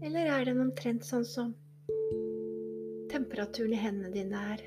Eller 0.03 0.27
er 0.27 0.45
den 0.45 0.59
omtrent 0.61 1.05
sånn 1.07 1.25
som 1.25 1.53
temperaturen 3.13 3.73
i 3.73 3.79
hendene 3.79 4.11
dine 4.13 4.41
er? 4.53 4.63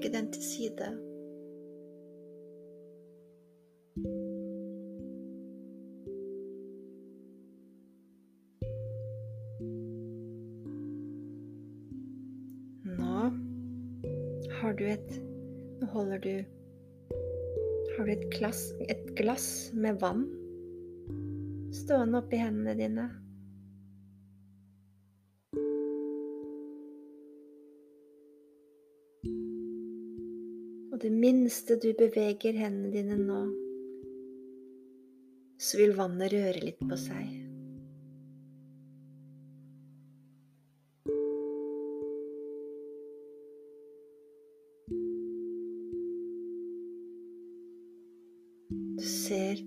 Legge 0.00 0.18
den 0.18 0.32
til 0.32 0.42
side. 0.42 0.96
Har 14.60 14.72
du 14.76 14.84
et 14.84 15.22
Nå 15.80 15.86
holder 15.86 16.18
du 16.18 16.44
Har 17.96 18.06
du 18.06 18.12
et 18.12 18.30
glass, 18.30 18.72
et 18.88 19.16
glass 19.16 19.72
med 19.74 20.00
vann 20.00 20.28
stående 21.72 22.18
oppi 22.18 22.36
hendene 22.36 22.74
dine. 22.74 23.08
Det 31.00 31.10
minste 31.10 31.78
du 31.80 31.94
beveger 31.96 32.58
hendene 32.60 32.90
dine 32.92 33.14
nå, 33.16 33.38
så 35.56 35.78
vil 35.80 35.94
vannet 35.96 36.34
røre 36.34 36.60
litt 36.60 36.82
på 36.90 36.98
seg. 37.00 37.30
Du 49.00 49.08
ser 49.08 49.64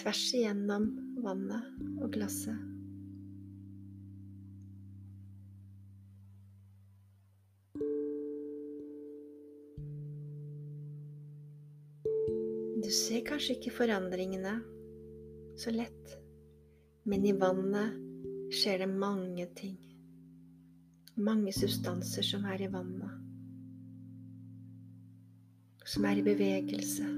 tvers 0.00 0.26
igjennom 0.40 0.88
vannet 1.20 1.68
og 2.00 2.16
glasset. 2.16 2.69
Kanskje 13.40 13.54
ikke 13.56 13.70
forandringene 13.72 14.50
så 15.56 15.72
lett, 15.72 16.10
men 17.08 17.22
i 17.24 17.30
vannet 17.32 17.94
skjer 18.52 18.82
det 18.82 18.88
mange 18.92 19.46
ting. 19.56 19.78
Mange 21.16 21.54
substanser 21.56 22.26
som 22.26 22.44
er 22.44 22.60
i 22.60 22.68
vannet. 22.68 23.14
Som 25.88 26.04
er 26.10 26.20
i 26.20 26.26
bevegelse, 26.26 27.08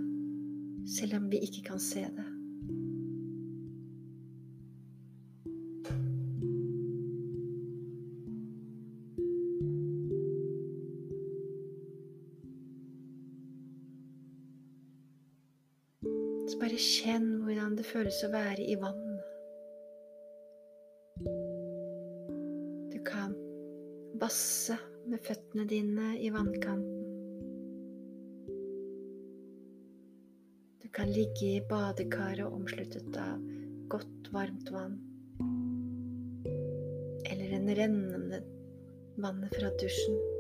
selv 0.95 1.19
om 1.19 1.27
vi 1.33 1.43
ikke 1.43 1.65
kan 1.73 1.83
se 1.83 2.07
det. 2.07 2.29
Føles 18.13 18.27
å 18.27 18.33
være 18.33 18.65
i 18.69 18.75
vann. 18.77 19.05
Du 22.93 22.99
kan 23.07 23.33
basse 24.21 24.77
med 25.09 25.23
føttene 25.25 25.65
dine 25.69 26.19
i 26.21 26.29
vannkanten. 26.31 26.99
Du 30.83 30.89
kan 30.93 31.09
ligge 31.09 31.55
i 31.57 31.65
badekaret 31.71 32.45
omsluttet 32.45 33.17
av 33.17 33.41
godt, 33.89 34.29
varmt 34.33 34.69
vann. 34.75 34.99
Eller 37.33 37.57
en 37.57 37.73
rennende 37.81 38.43
vannet 39.17 39.57
fra 39.57 39.73
dusjen. 39.81 40.32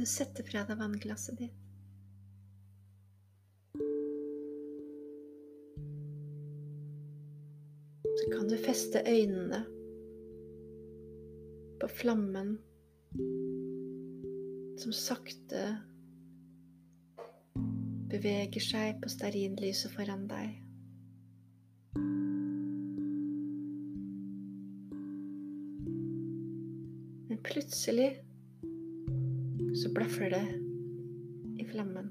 Du 0.00 0.06
sette 0.08 0.44
fra 0.46 0.62
deg 0.64 0.78
vannglasset 0.80 1.36
ditt. 1.40 1.56
Så 8.20 8.30
kan 8.32 8.48
du 8.48 8.56
feste 8.60 9.02
øynene 9.04 9.60
på 11.80 11.88
flammen 12.00 12.54
som 14.80 14.96
sakte 14.96 15.66
beveger 18.10 18.64
seg 18.64 19.02
på 19.04 19.12
stearinlyset 19.12 19.92
foran 19.92 20.24
deg. 20.32 20.56
Men 27.28 27.44
plutselig 27.44 28.10
så 29.74 29.90
blaffer 29.94 30.30
det 30.30 30.46
i 31.58 31.64
flammen. 31.64 32.10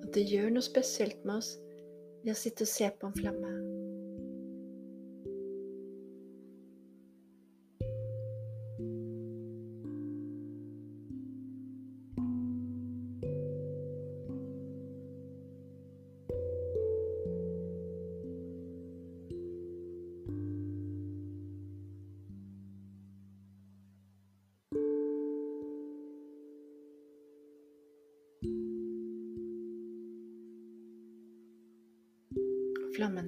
Og 0.00 0.14
det 0.14 0.26
gjør 0.26 0.50
noe 0.50 0.66
spesielt 0.66 1.24
med 1.24 1.38
oss 1.38 1.54
ved 2.24 2.34
å 2.34 2.38
sitte 2.38 2.66
og 2.66 2.74
se 2.74 2.90
på 2.98 3.10
en 3.10 3.20
flamme. 3.20 3.59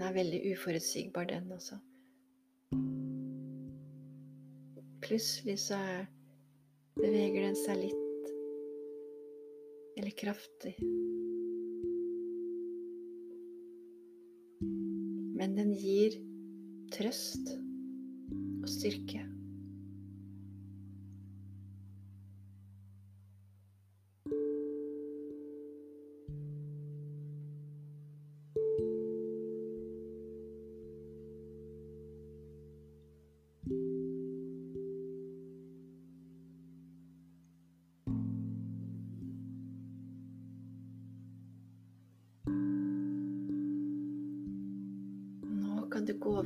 Er 0.03 0.15
veldig 0.17 0.41
uforutsigbar, 0.51 1.29
den 1.31 1.53
også. 1.55 1.77
Plutselig 5.05 5.59
så 5.63 5.79
er, 5.79 6.09
beveger 6.99 7.47
den 7.47 7.59
seg 7.61 7.79
litt, 7.85 8.33
eller 10.01 10.17
kraftig. 10.19 10.75
Men 15.39 15.55
den 15.61 15.71
gir 15.79 16.19
trøst 16.99 17.55
og 17.55 18.69
styrke. 18.75 19.23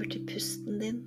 Over 0.07 0.13
til 0.13 0.27
pusten 0.27 0.81
din. 0.81 0.99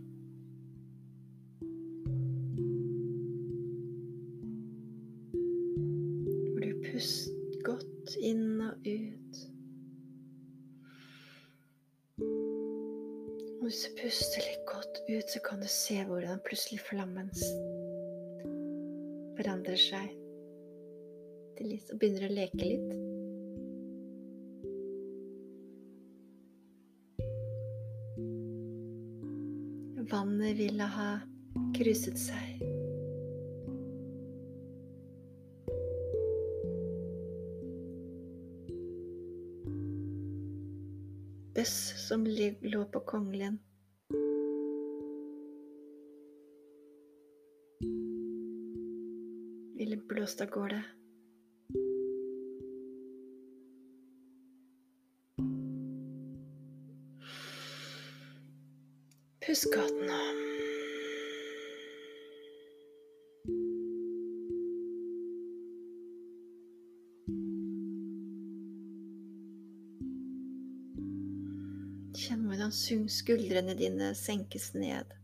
Hvor 6.51 6.59
du 6.59 6.73
puster 6.91 7.63
godt 7.63 8.15
inn 8.21 8.61
og 8.61 8.73
ut. 8.87 9.35
Og 13.59 13.63
hvis 13.63 13.83
du 13.85 14.01
puster 14.01 14.43
litt 14.43 14.65
godt 14.67 15.03
ut, 15.09 15.31
så 15.31 15.39
kan 15.49 15.61
du 15.61 15.67
se 15.67 16.03
hvordan 16.03 16.43
plutselig 16.47 16.79
flammen 16.89 17.31
forandrer 19.37 19.79
seg 19.79 20.11
til 21.57 21.71
lys 21.71 21.87
og 21.93 22.01
begynner 22.01 22.27
å 22.27 22.35
leke 22.35 22.65
litt. 22.65 23.08
Ville 30.59 30.83
ha 30.83 31.11
krysset 31.75 32.19
seg. 32.19 32.59
Bøss 41.55 41.75
som 42.03 42.27
lå 42.27 42.83
på 42.91 43.03
kongelen. 43.07 43.59
Ville 49.79 50.03
blåst 50.11 50.43
av 50.43 50.51
gårde. 50.51 50.83
Pust 59.49 59.73
at 59.73 59.95
nå. 60.05 60.17
Kjenn 72.13 72.43
hvordan 72.45 72.75
skuldrene 73.09 73.73
dine 73.79 74.11
senkes 74.13 74.69
ned. 74.77 75.18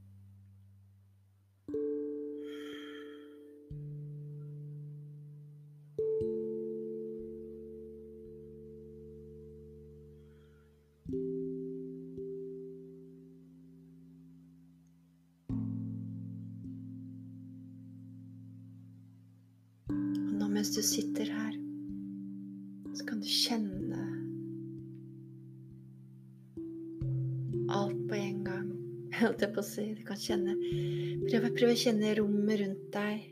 Kjenne, 30.26 30.56
prøv, 31.28 31.44
prøv 31.54 31.72
å 31.76 31.78
kjenne 31.78 32.14
rommet 32.18 32.62
rundt 32.64 32.86
deg. 32.96 33.26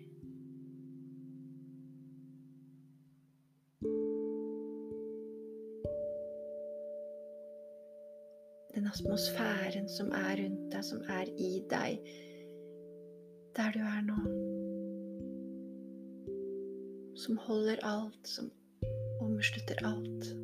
Den 8.75 8.91
atmosfæren 8.91 9.89
som 9.89 10.13
er 10.13 10.37
rundt 10.43 10.69
deg, 10.75 10.85
som 10.85 11.01
er 11.17 11.33
i 11.33 11.51
deg, 11.73 12.13
der 13.57 13.73
du 13.73 13.81
er 13.81 14.05
nå. 14.11 14.19
Som 17.25 17.41
holder 17.47 17.81
alt, 17.89 18.21
som 18.27 18.53
omslutter 19.23 19.81
alt. 19.89 20.42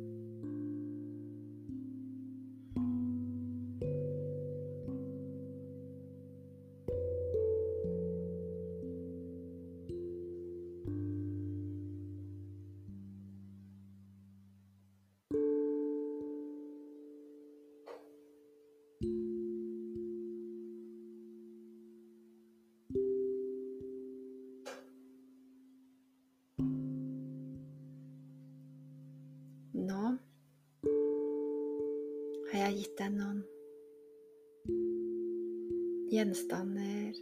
Gjenstander 36.30 37.12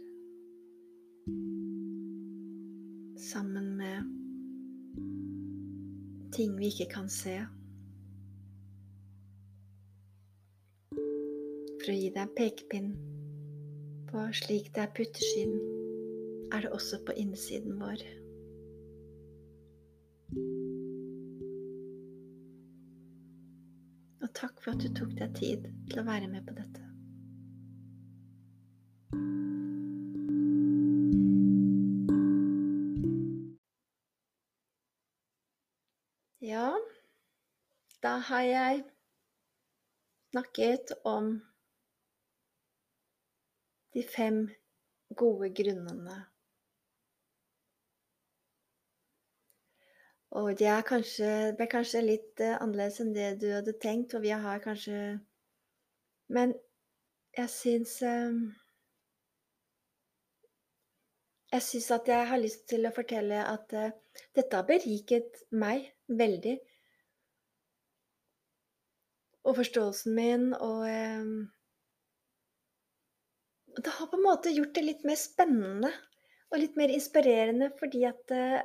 sammen 3.17 3.77
med 3.77 4.03
ting 6.31 6.57
vi 6.59 6.67
ikke 6.69 6.85
kan 6.93 7.09
se. 7.09 7.39
For 10.93 11.89
å 11.89 11.95
gi 11.97 12.11
deg 12.13 12.21
en 12.21 12.35
pekepinn 12.37 12.91
på 14.11 14.27
slik 14.37 14.69
det 14.75 14.83
er 14.85 14.93
på 14.93 15.07
er 16.53 16.67
det 16.67 16.69
også 16.69 16.99
på 17.07 17.15
innsiden 17.17 17.81
vår. 17.81 18.03
Og 24.21 24.29
takk 24.37 24.61
for 24.61 24.75
at 24.75 24.85
du 24.85 24.93
tok 24.93 25.17
deg 25.17 25.33
tid 25.41 25.65
til 25.89 26.03
å 26.03 26.07
være 26.11 26.29
med 26.29 26.45
på 26.45 26.53
dette. 26.61 26.88
Har 38.39 38.45
jeg 38.47 38.83
snakket 40.31 40.91
om 41.03 41.25
de 43.93 44.03
fem 44.15 44.37
gode 45.21 45.49
grunnene. 45.57 46.15
Og 50.39 50.53
det 50.61 50.71
kanskje, 50.87 51.33
ble 51.57 51.67
kanskje 51.67 52.05
litt 52.05 52.39
eh, 52.45 52.55
annerledes 52.61 53.01
enn 53.03 53.11
det 53.17 53.27
du 53.41 53.47
hadde 53.51 53.75
tenkt, 53.81 54.15
og 54.15 54.23
vi 54.23 54.31
har 54.31 54.63
kanskje 54.63 55.19
Men 56.29 56.53
jeg 57.35 57.49
syns 57.49 57.99
eh, 58.05 58.39
Jeg 61.51 61.65
syns 61.67 61.91
at 61.97 62.07
jeg 62.13 62.31
har 62.31 62.45
lyst 62.45 62.67
til 62.71 62.85
å 62.87 62.95
fortelle 62.95 63.43
at 63.51 63.73
eh, 63.73 63.95
dette 64.37 64.55
har 64.55 64.69
beriket 64.69 65.43
meg 65.51 65.89
veldig. 66.07 66.59
Og 69.49 69.55
forståelsen 69.57 70.13
min, 70.13 70.51
og 70.53 70.83
eh, 70.85 71.25
Det 73.79 73.95
har 73.95 74.09
på 74.11 74.17
en 74.19 74.25
måte 74.25 74.53
gjort 74.53 74.75
det 74.75 74.85
litt 74.85 75.03
mer 75.07 75.17
spennende 75.17 75.91
og 76.49 76.57
litt 76.61 76.77
mer 76.77 76.89
inspirerende, 76.89 77.69
fordi 77.77 78.03
at 78.09 78.33
eh, 78.33 78.61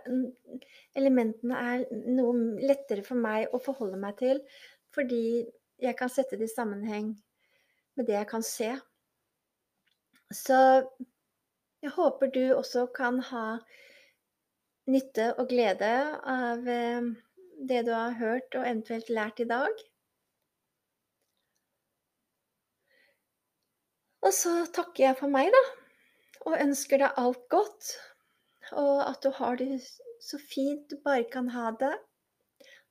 elementene 0.97 1.61
er 1.72 1.85
noe 2.16 2.64
lettere 2.64 3.05
for 3.05 3.20
meg 3.20 3.53
å 3.53 3.61
forholde 3.62 4.01
meg 4.01 4.16
til. 4.20 4.41
Fordi 4.95 5.45
jeg 5.82 5.97
kan 5.99 6.12
sette 6.12 6.39
det 6.41 6.49
i 6.49 6.55
sammenheng 6.55 7.12
med 7.95 8.09
det 8.09 8.16
jeg 8.16 8.30
kan 8.30 8.45
se. 8.47 8.70
Så 10.35 10.59
jeg 11.85 11.93
håper 11.93 12.32
du 12.32 12.45
også 12.55 12.87
kan 12.97 13.20
ha 13.30 13.47
nytte 14.91 15.30
og 15.39 15.49
glede 15.53 15.93
av 16.28 16.68
eh, 16.68 17.11
det 17.68 17.85
du 17.87 17.93
har 17.93 18.16
hørt 18.20 18.57
og 18.57 18.64
eventuelt 18.64 19.12
lært 19.12 19.45
i 19.45 19.49
dag. 19.49 19.85
Og 24.24 24.32
så 24.32 24.62
takker 24.72 25.10
jeg 25.10 25.18
for 25.20 25.32
meg, 25.32 25.50
da 25.52 25.64
og 26.48 26.60
ønsker 26.60 27.00
deg 27.00 27.20
alt 27.20 27.44
godt. 27.52 27.92
Og 28.72 29.02
at 29.04 29.20
du 29.24 29.30
har 29.38 29.58
det 29.60 29.80
så 30.24 30.40
fint 30.40 30.88
du 30.90 30.96
bare 31.04 31.26
kan 31.32 31.50
ha 31.52 31.70
det. 31.80 31.94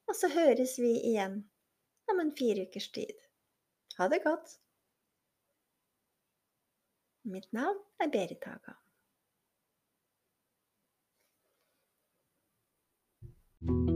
Og 0.10 0.18
så 0.20 0.30
høres 0.34 0.76
vi 0.82 0.94
igjen 1.12 1.40
om 2.12 2.20
en 2.22 2.34
fire 2.38 2.68
ukers 2.68 2.90
tid. 2.98 3.16
Ha 3.98 4.10
det 4.12 4.24
godt. 4.26 4.58
Mitt 7.24 7.52
navn 7.56 7.80
er 8.04 8.12
Berit 8.12 8.44
Haga. 8.44 8.80
thank 13.66 13.93